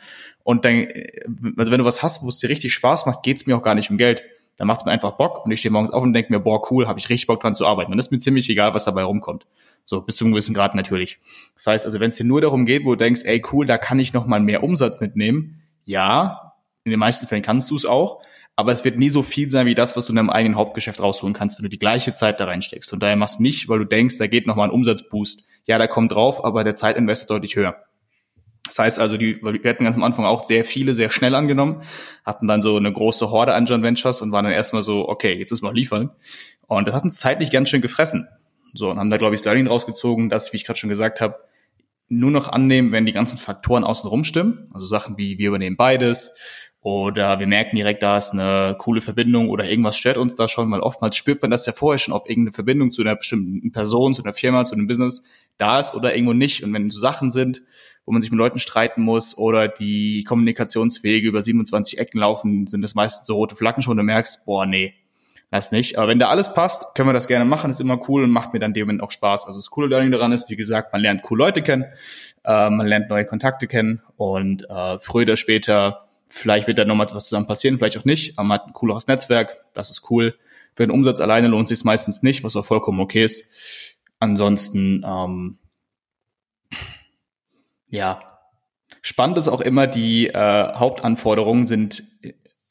Und 0.44 0.66
dann, 0.66 0.88
also 1.58 1.72
wenn 1.72 1.80
du 1.80 1.86
was 1.86 2.02
hast, 2.02 2.24
wo 2.24 2.30
es 2.30 2.40
dir 2.40 2.50
richtig 2.50 2.74
Spaß 2.74 3.06
macht, 3.06 3.22
geht's 3.24 3.46
mir 3.46 3.58
auch 3.58 3.62
gar 3.62 3.76
nicht 3.76 3.92
um 3.92 3.98
Geld 3.98 4.24
dann 4.58 4.68
macht 4.68 4.82
es 4.82 4.86
mir 4.86 4.92
einfach 4.92 5.14
Bock 5.18 5.46
und 5.46 5.52
ich 5.52 5.60
stehe 5.60 5.72
morgens 5.72 5.92
auf 5.92 6.04
und 6.04 6.14
denke 6.14 6.32
mir, 6.32 6.40
boah, 6.40 6.62
cool, 6.72 6.88
habe 6.88 7.00
ich 7.00 7.10
richtig 7.10 7.28
Bock 7.28 7.42
dran 7.42 7.56
zu 7.56 7.66
arbeiten. 7.66 7.92
Und 7.92 7.98
das 7.98 8.08
ist 8.08 8.12
mir 8.12 8.20
ziemlich 8.20 8.50
egal, 8.50 8.74
was 8.74 8.86
dabei 8.86 9.04
rumkommt. 9.04 9.46
So, 9.86 10.02
bis 10.02 10.16
zu 10.16 10.26
einem 10.26 10.34
gewissen 10.34 10.54
Grad 10.54 10.76
natürlich. 10.76 11.20
Das 11.54 11.68
heißt 11.68 11.86
also, 11.86 12.00
wenn 12.00 12.10
es 12.10 12.16
dir 12.16 12.24
nur 12.24 12.42
darum 12.42 12.66
geht, 12.66 12.86
wo 12.86 12.92
du 12.92 12.98
denkst, 12.98 13.22
ey, 13.26 13.42
cool, 13.52 13.66
da 13.66 13.78
kann 13.78 14.00
ich 14.00 14.14
noch 14.14 14.26
mal 14.26 14.40
mehr 14.40 14.64
Umsatz 14.64 15.00
mitnehmen, 15.00 15.62
ja, 15.84 16.45
in 16.86 16.92
den 16.92 17.00
meisten 17.00 17.28
Fällen 17.28 17.42
kannst 17.42 17.70
du 17.72 17.76
es 17.76 17.86
auch, 17.86 18.22
aber 18.56 18.72
es 18.72 18.86
wird 18.86 18.98
nie 18.98 19.10
so 19.10 19.24
viel 19.24 19.52
sein 19.52 19.66
wie 19.66 19.76
das, 19.76 19.98
was 19.98 20.06
du 20.06 20.14
in 20.14 20.16
deinem 20.16 20.30
eigenen 20.30 20.56
Hauptgeschäft 20.56 21.02
rausholen 21.02 21.34
kannst, 21.34 21.58
wenn 21.58 21.64
du 21.64 21.70
die 21.70 21.80
gleiche 21.80 22.14
Zeit 22.14 22.40
da 22.40 22.46
reinsteckst. 22.46 22.90
Von 22.90 23.00
daher 23.00 23.16
machst 23.16 23.42
nicht, 23.42 23.68
weil 23.68 23.80
du 23.80 23.86
denkst, 23.86 24.18
da 24.18 24.28
geht 24.28 24.48
noch 24.48 24.56
mal 24.56 24.66
ein 24.66 24.70
Umsatzboost. 24.70 25.44
Ja, 25.66 25.78
da 25.78 25.88
kommt 25.88 26.14
drauf, 26.14 26.46
aber 26.46 26.64
der 26.64 26.76
Zeitinvest 26.76 27.24
ist 27.24 27.30
deutlich 27.30 27.56
höher. 27.56 27.76
Das 28.68 28.80
heißt 28.80 29.00
also, 29.00 29.18
die, 29.18 29.42
wir 29.42 29.70
hatten 29.70 29.84
ganz 29.84 29.96
am 29.96 30.04
Anfang 30.04 30.26
auch 30.26 30.44
sehr 30.44 30.64
viele 30.64 30.94
sehr 30.94 31.10
schnell 31.10 31.36
angenommen, 31.36 31.82
hatten 32.24 32.48
dann 32.48 32.62
so 32.62 32.78
eine 32.78 32.92
große 32.92 33.30
Horde 33.30 33.54
an 33.54 33.66
John 33.66 33.84
Ventures 33.84 34.22
und 34.22 34.32
waren 34.32 34.46
dann 34.46 34.54
erstmal 34.54 34.84
so, 34.84 35.08
okay, 35.10 35.34
jetzt 35.34 35.52
müssen 35.52 35.66
wir 35.66 35.70
auch 35.70 35.76
liefern. 35.76 36.12
Und 36.68 36.88
das 36.88 36.96
hat 36.96 37.04
uns 37.04 37.20
zeitlich 37.20 37.52
ganz 37.52 37.70
schön 37.70 37.82
gefressen. 37.82 38.28
So, 38.74 38.90
und 38.90 39.00
haben 39.00 39.10
da, 39.10 39.18
glaube 39.18 39.36
ich, 39.36 39.42
das 39.42 39.46
Learning 39.46 39.68
rausgezogen, 39.68 40.30
dass, 40.30 40.52
wie 40.54 40.58
ich 40.58 40.66
gerade 40.66 40.80
schon 40.80 40.90
gesagt 40.90 41.22
habe, 41.22 41.36
nur 42.08 42.32
noch 42.32 42.48
annehmen, 42.48 42.92
wenn 42.92 43.06
die 43.06 43.12
ganzen 43.12 43.38
Faktoren 43.38 43.84
außenrum 43.84 44.24
stimmen. 44.24 44.70
Also 44.74 44.86
Sachen 44.86 45.18
wie, 45.18 45.38
wir 45.38 45.48
übernehmen 45.48 45.78
beides 45.78 46.34
oder 46.86 47.40
wir 47.40 47.48
merken 47.48 47.76
direkt, 47.78 48.04
da 48.04 48.16
ist 48.20 48.34
eine 48.34 48.76
coole 48.78 49.02
Verbindung 49.02 49.50
oder 49.50 49.68
irgendwas 49.68 49.98
stört 49.98 50.18
uns 50.18 50.36
da 50.36 50.48
schon, 50.48 50.70
weil 50.70 50.82
oftmals 50.82 51.16
spürt 51.16 51.42
man 51.42 51.50
das 51.50 51.66
ja 51.66 51.74
vorher 51.74 51.98
schon, 51.98 52.14
ob 52.14 52.30
irgendeine 52.30 52.54
Verbindung 52.54 52.92
zu 52.92 53.02
einer 53.02 53.16
bestimmten 53.16 53.72
Person, 53.72 54.14
zu 54.14 54.24
einer 54.24 54.34
Firma, 54.34 54.66
zu 54.66 54.76
einem 54.76 54.86
Business 54.86 55.24
da 55.58 55.80
ist 55.80 55.96
oder 55.96 56.14
irgendwo 56.14 56.34
nicht. 56.34 56.64
Und 56.64 56.72
wenn 56.76 56.92
so 56.92 57.00
Sachen 57.00 57.32
sind, 57.32 57.64
wo 58.06 58.12
man 58.12 58.22
sich 58.22 58.30
mit 58.30 58.38
Leuten 58.38 58.60
streiten 58.60 59.02
muss 59.02 59.36
oder 59.36 59.68
die 59.68 60.24
Kommunikationswege 60.26 61.28
über 61.28 61.42
27 61.42 61.98
Ecken 61.98 62.20
laufen, 62.20 62.68
sind 62.68 62.84
das 62.84 62.94
meistens 62.94 63.26
so 63.26 63.34
rote 63.34 63.56
Flaggen 63.56 63.82
schon 63.82 63.98
du 63.98 64.04
merkst, 64.04 64.46
boah, 64.46 64.68
nee, 64.68 64.94
das 65.50 65.72
nicht. 65.72 65.98
Aber 65.98 66.10
wenn 66.10 66.20
da 66.20 66.28
alles 66.28 66.54
passt, 66.54 66.94
können 66.94 67.10
wir 67.10 67.14
das 67.14 67.28
gerne 67.28 67.46
machen, 67.46 67.72
ist 67.72 67.82
immer 67.82 68.00
cool 68.08 68.24
und 68.24 68.30
macht 68.30 68.54
mir 68.54 68.60
dann 68.60 68.74
dem 68.74 68.86
Moment 68.86 69.02
auch 69.02 69.10
Spaß. 69.10 69.48
Also 69.48 69.58
das 69.58 69.72
coole 69.72 69.88
Learning 69.88 70.12
daran 70.12 70.32
ist, 70.32 70.52
wie 70.52 70.56
gesagt, 70.56 70.94
man 70.94 71.02
lernt 71.02 71.24
coole 71.24 71.46
Leute 71.46 71.64
kennen, 71.64 71.86
äh, 72.44 72.70
man 72.70 72.86
lernt 72.86 73.10
neue 73.10 73.26
Kontakte 73.26 73.66
kennen 73.66 74.04
und 74.18 74.70
äh, 74.70 75.00
früher 75.00 75.24
oder 75.24 75.38
später, 75.38 76.05
vielleicht 76.28 76.68
wird 76.68 76.78
da 76.78 76.86
nochmal 76.86 77.08
was 77.12 77.26
zusammen 77.26 77.48
passieren, 77.48 77.78
vielleicht 77.78 77.98
auch 77.98 78.06
nicht, 78.06 78.38
aber 78.38 78.48
man 78.48 78.60
hat 78.60 78.68
ein 78.68 78.74
cooleres 78.74 79.08
Netzwerk, 79.08 79.64
das 79.74 79.90
ist 79.90 80.10
cool. 80.10 80.36
Für 80.74 80.86
den 80.86 80.92
Umsatz 80.92 81.22
alleine 81.22 81.48
lohnt 81.48 81.68
sich 81.68 81.84
meistens 81.84 82.22
nicht, 82.22 82.44
was 82.44 82.56
auch 82.56 82.66
vollkommen 82.66 83.00
okay 83.00 83.24
ist. 83.24 83.50
Ansonsten, 84.20 85.06
ähm, 85.08 85.58
ja. 87.90 88.22
Spannend 89.02 89.38
ist 89.38 89.48
auch 89.48 89.62
immer, 89.62 89.88
die 89.88 90.28
äh, 90.28 90.74
Hauptanforderungen 90.74 91.68
sind 91.68 92.04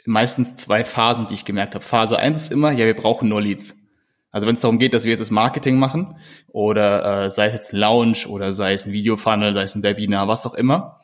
meistens 0.04 0.56
zwei 0.56 0.84
Phasen, 0.84 1.26
die 1.28 1.34
ich 1.34 1.44
gemerkt 1.44 1.74
habe. 1.74 1.84
Phase 1.84 2.18
eins 2.18 2.42
ist 2.42 2.52
immer, 2.52 2.72
ja, 2.72 2.84
wir 2.84 2.96
brauchen 2.96 3.28
nur 3.28 3.40
Leads. 3.40 3.84
Also 4.30 4.48
wenn 4.48 4.56
es 4.56 4.62
darum 4.62 4.80
geht, 4.80 4.94
dass 4.94 5.04
wir 5.04 5.10
jetzt 5.10 5.20
das 5.20 5.30
Marketing 5.30 5.76
machen 5.76 6.16
oder 6.48 7.26
äh, 7.26 7.30
sei 7.30 7.46
es 7.46 7.52
jetzt 7.52 7.72
ein 7.72 7.76
Lounge 7.76 8.26
oder 8.28 8.52
sei 8.52 8.72
es 8.72 8.84
ein 8.84 8.92
Videofunnel, 8.92 9.54
sei 9.54 9.62
es 9.62 9.76
ein 9.76 9.84
Webinar, 9.84 10.26
was 10.26 10.44
auch 10.44 10.54
immer, 10.54 10.98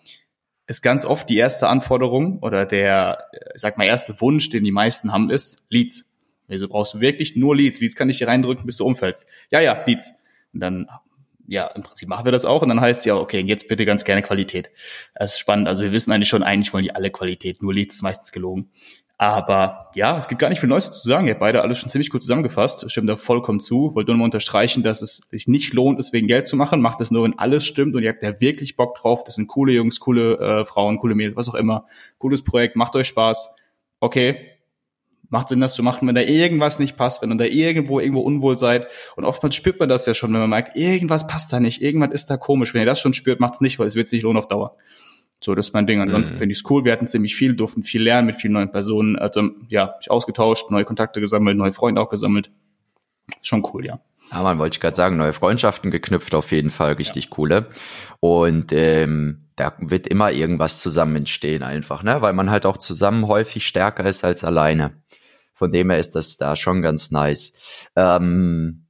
ist 0.70 0.82
ganz 0.82 1.04
oft 1.04 1.28
die 1.28 1.36
erste 1.36 1.66
Anforderung 1.66 2.38
oder 2.38 2.64
der, 2.64 3.24
ich 3.56 3.60
sag 3.60 3.76
mal, 3.76 3.86
erste 3.86 4.20
Wunsch, 4.20 4.50
den 4.50 4.62
die 4.62 4.70
meisten 4.70 5.12
haben, 5.12 5.28
ist 5.28 5.66
Leads. 5.68 6.16
Also 6.48 6.68
brauchst 6.68 6.94
du 6.94 7.00
wirklich 7.00 7.34
nur 7.34 7.56
Leads. 7.56 7.80
Leads 7.80 7.96
kann 7.96 8.08
ich 8.08 8.18
hier 8.18 8.28
reindrücken, 8.28 8.66
bis 8.66 8.76
du 8.76 8.84
umfällst. 8.84 9.26
Ja, 9.50 9.58
ja, 9.58 9.82
Leads. 9.84 10.12
Und 10.52 10.60
dann 10.60 10.86
ja, 11.50 11.66
im 11.66 11.82
Prinzip 11.82 12.08
machen 12.08 12.24
wir 12.24 12.32
das 12.32 12.44
auch 12.44 12.62
und 12.62 12.68
dann 12.68 12.80
heißt 12.80 13.00
es 13.00 13.04
ja, 13.04 13.16
okay, 13.16 13.40
jetzt 13.40 13.66
bitte 13.66 13.84
ganz 13.84 14.04
gerne 14.04 14.22
Qualität. 14.22 14.70
Das 15.16 15.32
ist 15.32 15.40
spannend. 15.40 15.66
Also 15.66 15.82
wir 15.82 15.90
wissen 15.90 16.12
eigentlich 16.12 16.28
schon, 16.28 16.44
eigentlich 16.44 16.72
wollen 16.72 16.84
die 16.84 16.94
alle 16.94 17.10
Qualität, 17.10 17.60
nur 17.60 17.74
Leads 17.74 17.96
ist 17.96 18.02
meistens 18.02 18.30
gelogen. 18.30 18.70
Aber 19.18 19.90
ja, 19.96 20.16
es 20.16 20.28
gibt 20.28 20.40
gar 20.40 20.48
nicht 20.48 20.60
viel 20.60 20.68
Neues 20.68 20.90
zu 20.92 21.06
sagen. 21.06 21.26
Ihr 21.26 21.32
habt 21.32 21.40
beide 21.40 21.60
alles 21.60 21.78
schon 21.78 21.90
ziemlich 21.90 22.08
gut 22.08 22.22
zusammengefasst. 22.22 22.90
Stimmt 22.90 23.10
da 23.10 23.16
vollkommen 23.16 23.60
zu. 23.60 23.94
Wollte 23.94 24.12
nur 24.12 24.18
mal 24.18 24.24
unterstreichen, 24.24 24.82
dass 24.82 25.02
es 25.02 25.28
sich 25.30 25.46
nicht 25.46 25.74
lohnt, 25.74 25.98
es 25.98 26.14
wegen 26.14 26.26
Geld 26.26 26.48
zu 26.48 26.56
machen. 26.56 26.80
Macht 26.80 27.02
es 27.02 27.10
nur, 27.10 27.24
wenn 27.24 27.38
alles 27.38 27.66
stimmt 27.66 27.94
und 27.94 28.02
ihr 28.02 28.08
habt 28.08 28.22
da 28.22 28.40
wirklich 28.40 28.76
Bock 28.76 28.94
drauf. 28.94 29.22
Das 29.24 29.34
sind 29.34 29.46
coole 29.46 29.74
Jungs, 29.74 30.00
coole 30.00 30.38
äh, 30.38 30.64
Frauen, 30.64 30.96
coole 30.96 31.14
Mädels, 31.14 31.36
was 31.36 31.50
auch 31.50 31.54
immer. 31.54 31.84
Cooles 32.16 32.42
Projekt, 32.42 32.76
macht 32.76 32.96
euch 32.96 33.08
Spaß. 33.08 33.54
Okay, 33.98 34.52
macht 35.30 35.48
Sinn, 35.48 35.60
das 35.60 35.74
zu 35.74 35.82
machen, 35.82 36.06
wenn 36.06 36.14
da 36.14 36.20
irgendwas 36.20 36.78
nicht 36.78 36.96
passt, 36.96 37.22
wenn 37.22 37.30
ihr 37.30 37.36
da 37.36 37.44
irgendwo 37.44 38.00
irgendwo 38.00 38.20
unwohl 38.20 38.58
seid. 38.58 38.88
Und 39.16 39.24
oftmals 39.24 39.54
spürt 39.54 39.80
man 39.80 39.88
das 39.88 40.04
ja 40.06 40.12
schon, 40.12 40.32
wenn 40.32 40.40
man 40.40 40.50
merkt, 40.50 40.76
irgendwas 40.76 41.26
passt 41.26 41.52
da 41.52 41.60
nicht, 41.60 41.80
irgendwas 41.80 42.10
ist 42.10 42.30
da 42.30 42.36
komisch. 42.36 42.74
Wenn 42.74 42.82
ihr 42.82 42.86
das 42.86 43.00
schon 43.00 43.14
spürt, 43.14 43.40
macht 43.40 43.54
es 43.54 43.60
nicht, 43.60 43.78
weil 43.78 43.86
es 43.86 43.94
wird 43.94 44.10
nicht 44.12 44.22
lohnen 44.22 44.38
auf 44.38 44.48
Dauer. 44.48 44.76
So, 45.42 45.54
das 45.54 45.68
ist 45.68 45.72
mein 45.72 45.86
Ding. 45.86 46.00
Ansonsten 46.00 46.34
mhm. 46.34 46.38
finde 46.38 46.52
ich 46.52 46.58
es 46.58 46.70
cool. 46.70 46.84
Wir 46.84 46.92
hatten 46.92 47.06
ziemlich 47.06 47.34
viel, 47.34 47.54
durften 47.54 47.82
viel 47.82 48.02
lernen 48.02 48.26
mit 48.26 48.36
vielen 48.36 48.52
neuen 48.52 48.70
Personen. 48.70 49.16
Also 49.16 49.50
ja, 49.68 49.94
ich 50.00 50.10
ausgetauscht, 50.10 50.70
neue 50.70 50.84
Kontakte 50.84 51.20
gesammelt, 51.20 51.56
neue 51.56 51.72
Freunde 51.72 52.00
auch 52.00 52.10
gesammelt. 52.10 52.50
Schon 53.40 53.66
cool, 53.72 53.86
ja. 53.86 54.00
Ja, 54.32 54.42
man 54.42 54.58
wollte 54.58 54.76
ich 54.76 54.80
gerade 54.80 54.96
sagen, 54.96 55.16
neue 55.16 55.32
Freundschaften 55.32 55.90
geknüpft, 55.90 56.34
auf 56.34 56.52
jeden 56.52 56.70
Fall 56.70 56.92
richtig 56.92 57.24
ja. 57.24 57.30
coole. 57.30 57.66
Und 58.20 58.72
ähm, 58.72 59.46
da 59.56 59.74
wird 59.78 60.06
immer 60.06 60.30
irgendwas 60.30 60.80
zusammen 60.80 61.16
entstehen 61.16 61.62
einfach, 61.62 62.02
ne? 62.02 62.22
Weil 62.22 62.32
man 62.32 62.50
halt 62.50 62.66
auch 62.66 62.76
zusammen 62.76 63.26
häufig 63.26 63.66
stärker 63.66 64.04
ist 64.04 64.24
als 64.24 64.44
alleine. 64.44 64.92
Von 65.60 65.72
dem 65.72 65.90
her 65.90 65.98
ist 65.98 66.16
das 66.16 66.38
da 66.38 66.56
schon 66.56 66.80
ganz 66.80 67.10
nice. 67.10 67.52
Ähm, 67.94 68.86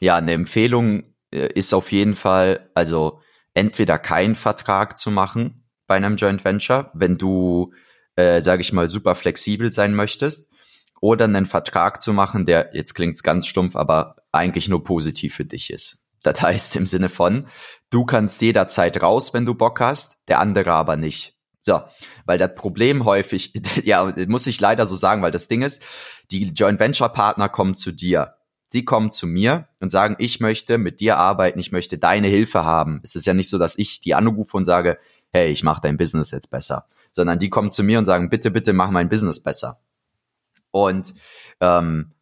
ja, 0.00 0.16
eine 0.16 0.32
Empfehlung 0.32 1.02
äh, 1.30 1.52
ist 1.52 1.74
auf 1.74 1.92
jeden 1.92 2.14
Fall, 2.14 2.70
also 2.72 3.20
entweder 3.52 3.98
keinen 3.98 4.34
Vertrag 4.34 4.96
zu 4.96 5.10
machen 5.10 5.68
bei 5.86 5.96
einem 5.96 6.16
Joint 6.16 6.46
Venture, 6.46 6.90
wenn 6.94 7.18
du, 7.18 7.74
äh, 8.16 8.40
sage 8.40 8.62
ich 8.62 8.72
mal, 8.72 8.88
super 8.88 9.16
flexibel 9.16 9.70
sein 9.70 9.94
möchtest, 9.94 10.50
oder 11.02 11.26
einen 11.26 11.44
Vertrag 11.44 12.00
zu 12.00 12.14
machen, 12.14 12.46
der, 12.46 12.70
jetzt 12.72 12.94
klingt's 12.94 13.22
ganz 13.22 13.46
stumpf, 13.46 13.76
aber 13.76 14.16
eigentlich 14.32 14.66
nur 14.70 14.82
positiv 14.82 15.34
für 15.34 15.44
dich 15.44 15.68
ist. 15.68 16.06
Das 16.22 16.40
heißt 16.40 16.74
im 16.76 16.86
Sinne 16.86 17.10
von, 17.10 17.48
du 17.90 18.06
kannst 18.06 18.40
jederzeit 18.40 19.02
raus, 19.02 19.34
wenn 19.34 19.44
du 19.44 19.54
Bock 19.54 19.78
hast, 19.80 20.22
der 20.28 20.40
andere 20.40 20.72
aber 20.72 20.96
nicht. 20.96 21.37
So, 21.60 21.80
weil 22.24 22.38
das 22.38 22.54
Problem 22.54 23.04
häufig, 23.04 23.52
ja, 23.84 24.12
muss 24.26 24.46
ich 24.46 24.60
leider 24.60 24.86
so 24.86 24.96
sagen, 24.96 25.22
weil 25.22 25.32
das 25.32 25.48
Ding 25.48 25.62
ist, 25.62 25.82
die 26.30 26.52
Joint 26.52 26.80
Venture 26.80 27.08
Partner 27.08 27.48
kommen 27.48 27.74
zu 27.74 27.92
dir. 27.92 28.34
Sie 28.70 28.84
kommen 28.84 29.10
zu 29.10 29.26
mir 29.26 29.66
und 29.80 29.90
sagen, 29.90 30.16
ich 30.18 30.40
möchte 30.40 30.76
mit 30.76 31.00
dir 31.00 31.16
arbeiten, 31.16 31.58
ich 31.58 31.72
möchte 31.72 31.96
deine 31.96 32.28
Hilfe 32.28 32.64
haben. 32.64 33.00
Es 33.02 33.16
ist 33.16 33.26
ja 33.26 33.32
nicht 33.32 33.48
so, 33.48 33.58
dass 33.58 33.78
ich 33.78 34.00
die 34.00 34.14
anrufe 34.14 34.56
und 34.56 34.66
sage, 34.66 34.98
hey, 35.30 35.50
ich 35.50 35.62
mache 35.62 35.80
dein 35.80 35.96
Business 35.96 36.30
jetzt 36.30 36.50
besser, 36.50 36.86
sondern 37.12 37.38
die 37.38 37.48
kommen 37.48 37.70
zu 37.70 37.82
mir 37.82 37.98
und 37.98 38.04
sagen, 38.04 38.28
bitte, 38.28 38.50
bitte 38.50 38.74
mach 38.74 38.90
mein 38.90 39.08
Business 39.08 39.42
besser. 39.42 39.80
Und 40.70 41.14
ähm, 41.60 42.12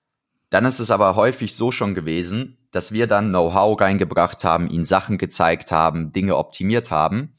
dann 0.51 0.65
ist 0.65 0.79
es 0.79 0.93
aber 0.93 1.17
häufig 1.17 1.55
so 1.55 1.73
schon 1.73 1.97
gewesen, 1.97 2.59
dass 2.71 2.93
wir 2.93 3.09
dann 3.09 3.31
Know-how 3.31 3.81
reingebracht 3.81 4.45
haben, 4.45 4.71
ihnen 4.71 4.85
Sachen 4.85 5.19
gezeigt 5.19 5.73
haben, 5.73 6.13
Dinge 6.13 6.37
optimiert 6.37 6.93
haben 6.93 7.36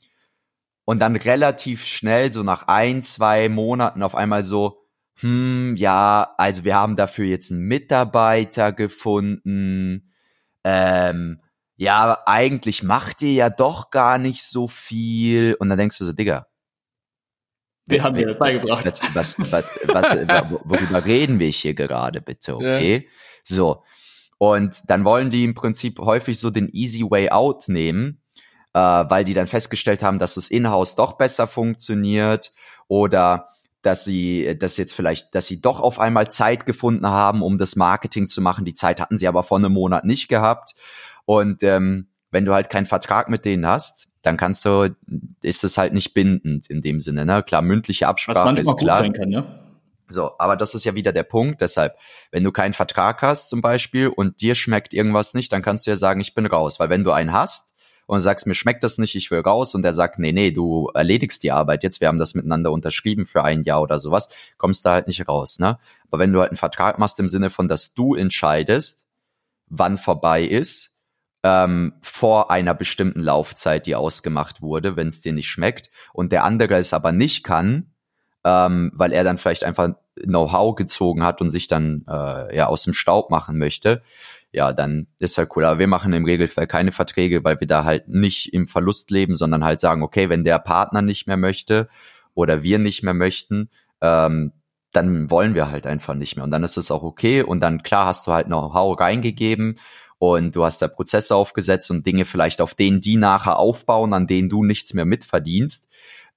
und 0.87 0.99
dann 0.99 1.17
relativ 1.17 1.85
schnell, 1.85 2.31
so 2.31 2.43
nach 2.43 2.69
ein, 2.69 3.03
zwei 3.03 3.49
Monaten 3.49 4.01
auf 4.01 4.15
einmal 4.15 4.45
so, 4.45 4.85
hm, 5.19 5.75
ja, 5.75 6.33
also 6.37 6.63
wir 6.63 6.75
haben 6.75 6.95
dafür 6.95 7.25
jetzt 7.25 7.51
einen 7.51 7.63
Mitarbeiter 7.63 8.71
gefunden, 8.71 10.13
ähm, 10.63 11.41
ja, 11.75 12.23
eigentlich 12.25 12.83
macht 12.83 13.21
ihr 13.21 13.33
ja 13.33 13.49
doch 13.49 13.91
gar 13.91 14.17
nicht 14.17 14.43
so 14.43 14.69
viel. 14.69 15.55
Und 15.59 15.67
dann 15.67 15.77
denkst 15.77 15.97
du 15.97 16.05
so, 16.05 16.13
Digga. 16.13 16.47
Wir 17.85 18.01
haben 18.01 18.15
dir 18.15 18.27
das 18.27 18.39
beigebracht. 18.39 18.85
Was, 18.85 19.01
was, 19.13 19.51
was, 19.51 19.65
was, 19.87 20.51
worüber 20.63 21.05
reden 21.05 21.39
wir 21.39 21.49
hier 21.49 21.73
gerade, 21.73 22.21
bitte, 22.21 22.55
okay? 22.55 22.95
Ja. 22.95 23.11
So. 23.43 23.83
Und 24.37 24.89
dann 24.89 25.03
wollen 25.03 25.29
die 25.29 25.43
im 25.43 25.53
Prinzip 25.53 25.99
häufig 25.99 26.39
so 26.39 26.49
den 26.49 26.69
easy 26.69 27.01
way 27.01 27.29
out 27.29 27.67
nehmen, 27.67 28.21
äh, 28.73 28.79
weil 28.79 29.23
die 29.23 29.33
dann 29.33 29.47
festgestellt 29.47 30.03
haben, 30.03 30.19
dass 30.19 30.35
das 30.35 30.49
Inhouse 30.49 30.95
doch 30.95 31.13
besser 31.13 31.47
funktioniert 31.47 32.51
oder 32.87 33.47
dass 33.81 34.03
sie, 34.03 34.57
dass 34.59 34.77
jetzt 34.77 34.93
vielleicht, 34.93 35.33
dass 35.33 35.47
sie 35.47 35.61
doch 35.61 35.79
auf 35.79 35.99
einmal 35.99 36.29
Zeit 36.29 36.65
gefunden 36.65 37.07
haben, 37.07 37.41
um 37.41 37.57
das 37.57 37.75
Marketing 37.75 38.27
zu 38.27 38.41
machen. 38.41 38.65
Die 38.65 38.73
Zeit 38.73 38.99
hatten 38.99 39.17
sie 39.17 39.27
aber 39.27 39.43
vor 39.43 39.57
einem 39.57 39.71
Monat 39.71 40.03
nicht 40.03 40.27
gehabt. 40.27 40.75
Und 41.25 41.63
ähm, 41.63 42.07
wenn 42.31 42.45
du 42.45 42.53
halt 42.53 42.69
keinen 42.69 42.85
Vertrag 42.85 43.29
mit 43.29 43.45
denen 43.45 43.65
hast, 43.65 44.09
dann 44.23 44.35
kannst 44.35 44.65
du, 44.65 44.95
ist 45.41 45.63
es 45.63 45.77
halt 45.77 45.93
nicht 45.93 46.13
bindend 46.13 46.69
in 46.69 46.81
dem 46.81 46.99
Sinne. 46.99 47.25
Ne? 47.25 47.43
Klar, 47.43 47.61
mündliche 47.61 48.07
Absprache 48.07 48.39
Was 48.39 48.45
manchmal 48.45 48.73
ist 48.73 48.79
klar. 48.79 48.97
Gut 48.97 49.05
sein 49.05 49.13
kann, 49.13 49.31
ja? 49.31 49.63
So, 50.09 50.31
aber 50.37 50.55
das 50.55 50.73
ist 50.73 50.85
ja 50.85 50.95
wieder 50.95 51.13
der 51.13 51.23
Punkt. 51.23 51.61
Deshalb, 51.61 51.95
wenn 52.31 52.43
du 52.43 52.51
keinen 52.51 52.73
Vertrag 52.73 53.21
hast 53.21 53.49
zum 53.49 53.61
Beispiel 53.61 54.07
und 54.07 54.41
dir 54.41 54.55
schmeckt 54.55 54.93
irgendwas 54.93 55.33
nicht, 55.33 55.51
dann 55.51 55.61
kannst 55.61 55.85
du 55.85 55.91
ja 55.91 55.97
sagen, 55.97 56.21
ich 56.21 56.33
bin 56.33 56.45
raus. 56.45 56.79
Weil 56.79 56.89
wenn 56.89 57.03
du 57.03 57.11
einen 57.11 57.33
hast 57.33 57.73
und 58.07 58.21
sagst, 58.21 58.47
mir 58.47 58.55
schmeckt 58.55 58.83
das 58.83 58.97
nicht, 58.97 59.15
ich 59.15 59.29
will 59.29 59.41
raus 59.41 59.75
und 59.75 59.83
der 59.83 59.93
sagt, 59.93 60.17
nee, 60.17 60.31
nee, 60.31 60.51
du 60.51 60.89
erledigst 60.93 61.43
die 61.43 61.51
Arbeit 61.51 61.83
jetzt, 61.83 62.01
wir 62.01 62.07
haben 62.07 62.17
das 62.17 62.33
miteinander 62.33 62.71
unterschrieben 62.71 63.25
für 63.25 63.43
ein 63.43 63.63
Jahr 63.63 63.81
oder 63.81 63.99
sowas, 63.99 64.29
kommst 64.57 64.85
du 64.85 64.89
halt 64.89 65.07
nicht 65.07 65.27
raus. 65.27 65.59
Ne? 65.59 65.77
Aber 66.09 66.19
wenn 66.19 66.33
du 66.33 66.39
halt 66.39 66.49
einen 66.49 66.57
Vertrag 66.57 66.97
machst 66.97 67.19
im 67.19 67.29
Sinne 67.29 67.49
von, 67.49 67.67
dass 67.67 67.93
du 67.93 68.15
entscheidest, 68.15 69.05
wann 69.67 69.97
vorbei 69.97 70.43
ist, 70.43 70.97
ähm, 71.43 71.93
vor 72.01 72.49
einer 72.49 72.73
bestimmten 72.73 73.19
Laufzeit, 73.19 73.85
die 73.85 73.95
ausgemacht 73.95 74.61
wurde, 74.61 74.95
wenn 74.95 75.09
es 75.09 75.21
dir 75.21 75.33
nicht 75.33 75.49
schmeckt, 75.49 75.89
und 76.13 76.31
der 76.31 76.45
andere 76.45 76.75
es 76.75 76.93
aber 76.93 77.11
nicht 77.11 77.43
kann, 77.43 77.91
ähm, 78.45 78.91
weil 78.95 79.11
er 79.11 79.25
dann 79.25 79.37
vielleicht 79.37 79.65
einfach 79.65 79.95
Know-how 80.15 80.75
gezogen 80.75 81.23
hat 81.23 81.41
und 81.41 81.49
sich 81.49 81.67
dann 81.67 82.05
äh, 82.07 82.55
ja 82.55 82.67
aus 82.67 82.83
dem 82.83 82.93
Staub 82.93 83.29
machen 83.29 83.57
möchte, 83.57 84.01
ja, 84.57 84.73
dann 84.73 85.05
ist 85.19 85.37
halt 85.37 85.51
cool. 85.55 85.65
Aber 85.65 85.77
wir 85.77 85.87
machen 85.87 86.13
im 86.13 86.25
Regelfall 86.25 86.65
keine 86.65 86.91
Verträge, 86.91 87.43
weil 87.43 87.59
wir 87.59 87.67
da 87.67 87.83
halt 87.83 88.07
nicht 88.07 88.53
im 88.53 88.65
Verlust 88.65 89.11
leben, 89.11 89.35
sondern 89.35 89.63
halt 89.63 89.79
sagen, 89.79 90.01
okay, 90.01 90.29
wenn 90.29 90.43
der 90.43 90.57
Partner 90.57 91.03
nicht 91.03 91.27
mehr 91.27 91.37
möchte 91.37 91.87
oder 92.33 92.63
wir 92.63 92.79
nicht 92.79 93.03
mehr 93.03 93.13
möchten, 93.13 93.69
ähm, 94.01 94.53
dann 94.93 95.29
wollen 95.29 95.53
wir 95.53 95.69
halt 95.69 95.85
einfach 95.85 96.15
nicht 96.15 96.37
mehr. 96.37 96.43
Und 96.43 96.49
dann 96.49 96.63
ist 96.63 96.75
es 96.75 96.89
auch 96.89 97.03
okay. 97.03 97.43
Und 97.43 97.59
dann, 97.59 97.83
klar, 97.83 98.07
hast 98.07 98.25
du 98.25 98.31
halt 98.31 98.47
Know-how 98.47 98.99
reingegeben 98.99 99.77
und 100.17 100.55
du 100.55 100.65
hast 100.65 100.81
da 100.81 100.87
Prozesse 100.87 101.35
aufgesetzt 101.35 101.91
und 101.91 102.07
Dinge 102.07 102.25
vielleicht, 102.25 102.59
auf 102.59 102.73
denen 102.73 102.99
die 102.99 103.15
nachher 103.15 103.59
aufbauen, 103.59 104.11
an 104.13 104.25
denen 104.25 104.49
du 104.49 104.63
nichts 104.63 104.95
mehr 104.95 105.05
mitverdienst. 105.05 105.87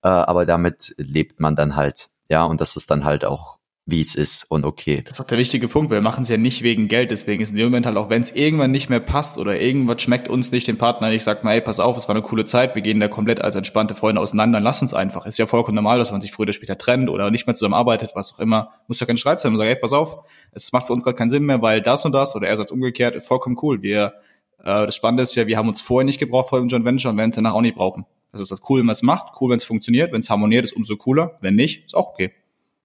Äh, 0.03 0.09
aber 0.09 0.45
damit 0.45 0.95
lebt 0.99 1.41
man 1.41 1.57
dann 1.57 1.75
halt. 1.75 2.11
Ja, 2.29 2.45
und 2.45 2.61
das 2.61 2.77
ist 2.77 2.91
dann 2.91 3.05
halt 3.05 3.25
auch 3.25 3.60
wie 3.91 4.01
es 4.01 4.15
ist 4.15 4.51
und 4.51 4.65
okay. 4.65 5.03
Das 5.05 5.17
ist 5.17 5.21
auch 5.21 5.27
der 5.27 5.39
wichtige 5.39 5.69
Punkt. 5.69 5.91
Wir 5.91 6.01
machen 6.01 6.23
es 6.23 6.29
ja 6.29 6.37
nicht 6.37 6.63
wegen 6.63 6.89
Geld. 6.89 7.11
Deswegen 7.11 7.43
ist 7.43 7.51
in 7.51 7.57
dem 7.57 7.67
Moment 7.67 7.87
halt 7.87 7.97
auch, 7.97 8.11
wenn 8.11 8.23
es 8.23 8.33
irgendwann 8.33 8.71
nicht 8.71 8.91
mehr 8.91 9.01
passt 9.01 9.39
oder 9.39 9.61
irgendwas 9.61 10.03
schmeckt 10.03 10.29
uns 10.29 10.53
nicht, 10.53 10.67
den 10.67 10.79
Partner 10.79 11.11
nicht 11.11 11.25
sagt 11.25 11.45
mal, 11.45 11.53
ey, 11.53 11.61
pass 11.61 11.81
auf, 11.81 11.97
es 11.97 12.09
war 12.09 12.15
eine 12.15 12.23
coole 12.23 12.45
Zeit, 12.45 12.75
wir 12.75 12.83
gehen 12.83 13.01
da 13.01 13.09
komplett 13.09 13.41
als 13.41 13.57
entspannte 13.57 13.95
Freunde 13.95 14.21
auseinander, 14.21 14.61
lass 14.61 14.83
uns 14.83 14.95
einfach. 14.95 15.27
Ist 15.27 15.39
ja 15.39 15.47
vollkommen 15.47 15.77
normal, 15.77 15.99
dass 15.99 16.13
man 16.13 16.21
sich 16.21 16.33
früher 16.33 16.45
oder 16.45 16.53
später 16.53 16.79
trennt 16.79 17.11
oder 17.11 17.31
nicht 17.31 17.47
mehr 17.47 17.55
zusammenarbeitet, 17.55 18.13
was 18.15 18.35
auch 18.35 18.39
immer. 18.39 18.71
Muss 18.89 19.01
ja 19.01 19.07
kein 19.07 19.17
Streit 19.17 19.41
sein 19.41 19.53
und 19.53 19.59
sagen, 19.59 19.71
ey, 19.71 19.77
pass 19.77 19.93
auf, 19.93 20.25
es 20.53 20.73
macht 20.73 20.87
für 20.87 20.93
uns 20.93 21.05
gerade 21.05 21.17
keinen 21.17 21.31
Sinn 21.31 21.45
mehr, 21.45 21.63
weil 21.63 21.83
das 21.83 22.05
und 22.05 22.13
das 22.13 22.35
oder 22.37 22.49
er 22.49 22.57
sagt 22.57 22.73
umgekehrt, 22.73 23.23
vollkommen 23.23 23.57
cool. 23.63 23.83
Wir, 23.83 24.15
äh, 24.59 24.87
das 24.87 24.97
Spannende 24.97 25.23
ist 25.23 25.35
ja, 25.35 25.47
wir 25.47 25.57
haben 25.57 25.69
uns 25.69 25.81
vorher 25.81 26.05
nicht 26.05 26.19
gebraucht 26.19 26.49
vor 26.49 26.61
dem 26.61 26.69
Joint 26.69 26.85
Venture 26.85 27.11
und 27.11 27.17
werden 27.17 27.31
es 27.31 27.37
danach 27.37 27.55
auch 27.55 27.61
nicht 27.61 27.77
brauchen. 27.77 28.07
Das 28.33 28.41
ist 28.41 28.51
das 28.51 28.61
cool, 28.69 28.81
wenn 28.81 28.87
man 28.87 28.93
es 28.93 29.03
macht, 29.03 29.33
cool, 29.41 29.51
wenn 29.51 29.57
es 29.57 29.65
funktioniert, 29.65 30.13
wenn 30.13 30.21
es 30.21 30.31
harmoniert, 30.31 30.65
ist 30.65 30.73
umso 30.73 30.97
cooler. 30.97 31.39
Wenn 31.41 31.55
nicht, 31.55 31.87
ist 31.87 31.97
auch 31.97 32.11
okay. 32.11 32.33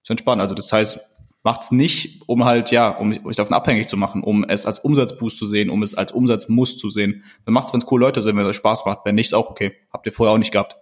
Ist 0.06 0.10
entspannt. 0.10 0.40
Also 0.40 0.54
das 0.54 0.72
heißt, 0.72 1.00
macht's 1.42 1.72
nicht, 1.72 2.22
um 2.28 2.44
halt, 2.44 2.70
ja, 2.70 2.90
um 2.90 3.12
euch 3.26 3.34
davon 3.34 3.54
abhängig 3.54 3.88
zu 3.88 3.96
machen, 3.96 4.22
um 4.22 4.44
es 4.44 4.64
als 4.64 4.78
Umsatzboost 4.78 5.36
zu 5.36 5.46
sehen, 5.46 5.68
um 5.68 5.82
es 5.82 5.96
als 5.96 6.12
Umsatzmuss 6.12 6.78
zu 6.78 6.90
sehen. 6.90 7.24
Dann 7.44 7.54
macht's, 7.54 7.72
wenn 7.72 7.80
es 7.80 7.86
coole 7.86 8.06
Leute 8.06 8.22
sind, 8.22 8.36
wenn 8.36 8.44
es 8.44 8.50
euch 8.50 8.56
Spaß 8.56 8.84
macht. 8.86 9.00
Wenn 9.04 9.16
nicht, 9.16 9.26
ist 9.26 9.34
auch 9.34 9.50
okay. 9.50 9.74
Habt 9.92 10.06
ihr 10.06 10.12
vorher 10.12 10.32
auch 10.32 10.38
nicht 10.38 10.52
gehabt. 10.52 10.76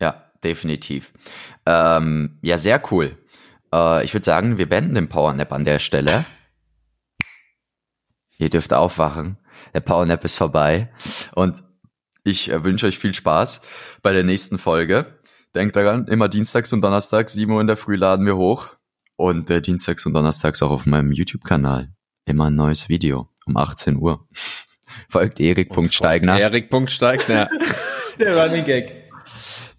Ja, 0.00 0.24
definitiv. 0.42 1.12
Ähm, 1.66 2.40
ja, 2.42 2.58
sehr 2.58 2.82
cool. 2.90 3.16
Äh, 3.72 4.04
ich 4.04 4.12
würde 4.12 4.24
sagen, 4.24 4.58
wir 4.58 4.68
beenden 4.68 4.96
den 4.96 5.08
Powernap 5.08 5.52
an 5.52 5.64
der 5.64 5.78
Stelle. 5.78 6.24
Ihr 8.38 8.50
dürft 8.50 8.72
aufwachen. 8.72 9.38
Der 9.72 9.82
Powernap 9.82 10.24
ist 10.24 10.34
vorbei. 10.34 10.90
Und 11.36 11.62
ich 12.24 12.50
äh, 12.50 12.64
wünsche 12.64 12.86
euch 12.86 12.98
viel 12.98 13.14
Spaß 13.14 13.60
bei 14.02 14.12
der 14.12 14.24
nächsten 14.24 14.58
Folge. 14.58 15.16
Denkt 15.54 15.76
daran, 15.76 16.08
immer 16.08 16.28
dienstags 16.28 16.72
und 16.72 16.82
donnerstags, 16.82 17.32
7 17.32 17.52
Uhr 17.52 17.60
in 17.60 17.68
der 17.68 17.76
Früh 17.76 17.96
laden 17.96 18.26
wir 18.26 18.36
hoch. 18.36 18.70
Und 19.16 19.48
äh, 19.50 19.60
dienstags 19.60 20.04
und 20.06 20.14
donnerstags 20.14 20.62
auch 20.62 20.70
auf 20.70 20.86
meinem 20.86 21.12
YouTube-Kanal. 21.12 21.92
Immer 22.26 22.46
ein 22.46 22.56
neues 22.56 22.88
Video 22.88 23.28
um 23.46 23.56
18 23.56 23.96
Uhr. 23.96 24.26
Folgt 25.08 25.38
Erik.steigner. 25.38 26.38
Erik.steigner. 26.40 27.48
Der 28.18 28.36
Running 28.36 28.64
Gag. 28.64 29.03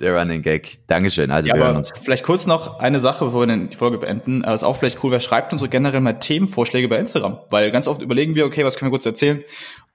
Der 0.01 0.17
Running 0.17 0.41
Gag. 0.41 0.79
Dankeschön. 0.87 1.31
Also 1.31 1.47
ja, 1.47 1.55
wir 1.55 1.63
hören 1.63 1.77
uns. 1.77 1.93
Vielleicht 2.03 2.25
kurz 2.25 2.45
noch 2.45 2.79
eine 2.79 2.99
Sache, 2.99 3.25
bevor 3.25 3.47
wir 3.47 3.57
die 3.67 3.77
Folge 3.77 3.97
beenden. 3.97 4.41
Das 4.41 4.61
ist 4.61 4.63
auch 4.63 4.75
vielleicht 4.75 5.01
cool, 5.03 5.11
wer 5.11 5.21
schreibt 5.21 5.53
uns 5.53 5.61
so 5.61 5.69
generell 5.69 6.01
mal 6.01 6.13
Themenvorschläge 6.13 6.89
bei 6.89 6.97
Instagram. 6.97 7.39
Weil 7.49 7.71
ganz 7.71 7.87
oft 7.87 8.01
überlegen 8.01 8.35
wir, 8.35 8.45
okay, 8.45 8.65
was 8.65 8.75
können 8.75 8.91
wir 8.91 8.93
kurz 8.93 9.05
erzählen? 9.05 9.43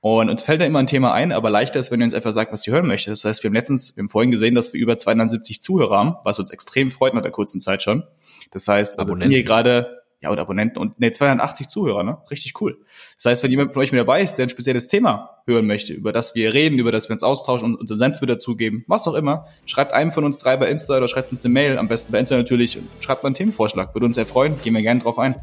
Und 0.00 0.30
uns 0.30 0.42
fällt 0.42 0.62
da 0.62 0.64
immer 0.64 0.78
ein 0.78 0.86
Thema 0.86 1.12
ein, 1.12 1.30
aber 1.30 1.50
leichter 1.50 1.78
ist, 1.78 1.90
wenn 1.90 2.00
ihr 2.00 2.04
uns 2.04 2.14
einfach 2.14 2.32
sagt, 2.32 2.52
was 2.52 2.66
ihr 2.66 2.72
hören 2.72 2.86
möchtet. 2.86 3.12
Das 3.12 3.24
heißt, 3.26 3.42
wir 3.42 3.48
haben 3.48 3.54
letztens, 3.54 3.96
wir 3.96 4.02
haben 4.02 4.08
vorhin 4.08 4.30
gesehen, 4.30 4.54
dass 4.54 4.72
wir 4.72 4.80
über 4.80 4.96
270 4.96 5.60
Zuhörer 5.60 5.98
haben, 5.98 6.16
was 6.24 6.38
uns 6.38 6.50
extrem 6.50 6.88
freut 6.88 7.12
nach 7.12 7.20
der 7.20 7.32
kurzen 7.32 7.60
Zeit 7.60 7.82
schon. 7.82 8.04
Das 8.50 8.66
heißt, 8.66 8.98
also 8.98 9.02
Abonnenten. 9.02 9.30
wenn 9.30 9.36
ihr 9.36 9.44
gerade, 9.44 9.99
ja, 10.22 10.30
oder 10.30 10.42
Abonnenten 10.42 10.78
und 10.78 11.00
ne, 11.00 11.12
280 11.12 11.68
Zuhörer, 11.68 12.02
ne? 12.02 12.18
Richtig 12.30 12.60
cool. 12.60 12.78
Das 13.16 13.26
heißt, 13.26 13.42
wenn 13.42 13.50
jemand 13.50 13.72
von 13.72 13.82
euch 13.82 13.90
mit 13.90 14.00
dabei 14.00 14.20
ist, 14.20 14.36
der 14.36 14.46
ein 14.46 14.50
spezielles 14.50 14.88
Thema 14.88 15.42
hören 15.46 15.66
möchte, 15.66 15.94
über 15.94 16.12
das 16.12 16.34
wir 16.34 16.52
reden, 16.52 16.78
über 16.78 16.92
das 16.92 17.08
wir 17.08 17.14
uns 17.14 17.22
austauschen 17.22 17.72
und 17.72 17.80
unser 17.80 17.96
Senf 17.96 18.20
wieder 18.20 18.36
zugeben, 18.36 18.84
was 18.86 19.08
auch 19.08 19.14
immer, 19.14 19.46
schreibt 19.64 19.92
einem 19.92 20.12
von 20.12 20.24
uns 20.24 20.36
drei 20.36 20.56
bei 20.56 20.70
Insta 20.70 20.98
oder 20.98 21.08
schreibt 21.08 21.30
uns 21.30 21.44
eine 21.44 21.54
Mail, 21.54 21.78
am 21.78 21.88
besten 21.88 22.12
bei 22.12 22.18
Insta 22.18 22.36
natürlich, 22.36 22.76
und 22.76 22.88
schreibt 23.00 23.22
mal 23.22 23.28
einen 23.28 23.34
Themenvorschlag. 23.34 23.94
Würde 23.94 24.06
uns 24.06 24.16
sehr 24.16 24.26
freuen, 24.26 24.60
gehen 24.62 24.74
wir 24.74 24.82
gerne 24.82 25.00
drauf 25.00 25.18
ein. 25.18 25.36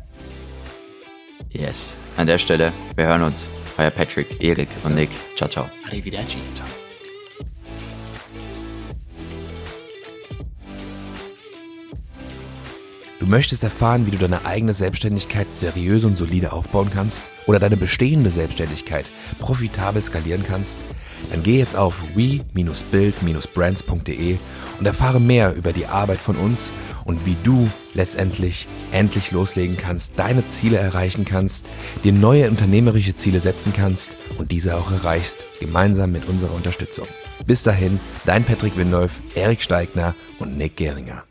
Yes. 1.50 1.96
An 2.18 2.28
der 2.28 2.38
Stelle, 2.38 2.72
wir 2.96 3.08
hören 3.08 3.24
uns. 3.24 3.48
Euer 3.78 3.92
Patrick, 3.92 4.44
Erik 4.44 4.70
und 4.84 4.96
Nick. 4.96 5.10
Ciao, 5.36 5.50
ciao. 5.50 5.70
Arrivederci. 5.88 6.38
Ciao. 6.56 6.87
Du 13.20 13.26
möchtest 13.26 13.64
erfahren, 13.64 14.06
wie 14.06 14.12
du 14.12 14.18
deine 14.18 14.46
eigene 14.46 14.74
Selbstständigkeit 14.74 15.48
seriös 15.56 16.04
und 16.04 16.16
solide 16.16 16.52
aufbauen 16.52 16.92
kannst 16.94 17.24
oder 17.48 17.58
deine 17.58 17.76
bestehende 17.76 18.30
Selbstständigkeit 18.30 19.08
profitabel 19.40 20.04
skalieren 20.04 20.44
kannst? 20.48 20.78
Dann 21.32 21.42
geh 21.42 21.58
jetzt 21.58 21.76
auf 21.76 21.96
we-build-brands.de 22.16 24.38
und 24.80 24.86
erfahre 24.86 25.20
mehr 25.20 25.56
über 25.56 25.74
die 25.74 25.88
Arbeit 25.88 26.20
von 26.20 26.36
uns 26.36 26.72
und 27.06 27.26
wie 27.26 27.36
du 27.44 27.68
letztendlich 27.96 28.68
endlich 28.92 29.32
loslegen 29.32 29.78
kannst, 29.78 30.14
deine 30.18 30.48
Ziele 30.48 30.78
erreichen 30.78 31.26
kannst, 31.26 31.66
dir 32.04 32.14
neue 32.14 32.52
unternehmerische 32.52 33.18
Ziele 33.18 33.40
setzen 33.40 33.74
kannst 33.76 34.16
und 34.38 34.52
diese 34.52 34.78
auch 34.78 34.92
erreichst, 34.92 35.44
gemeinsam 35.60 36.12
mit 36.12 36.30
unserer 36.30 36.54
Unterstützung. 36.54 37.08
Bis 37.48 37.64
dahin, 37.64 38.00
dein 38.26 38.44
Patrick 38.44 38.78
Windolf, 38.78 39.14
Erik 39.34 39.64
Steigner 39.64 40.14
und 40.38 40.56
Nick 40.56 40.78
Geringer. 40.78 41.27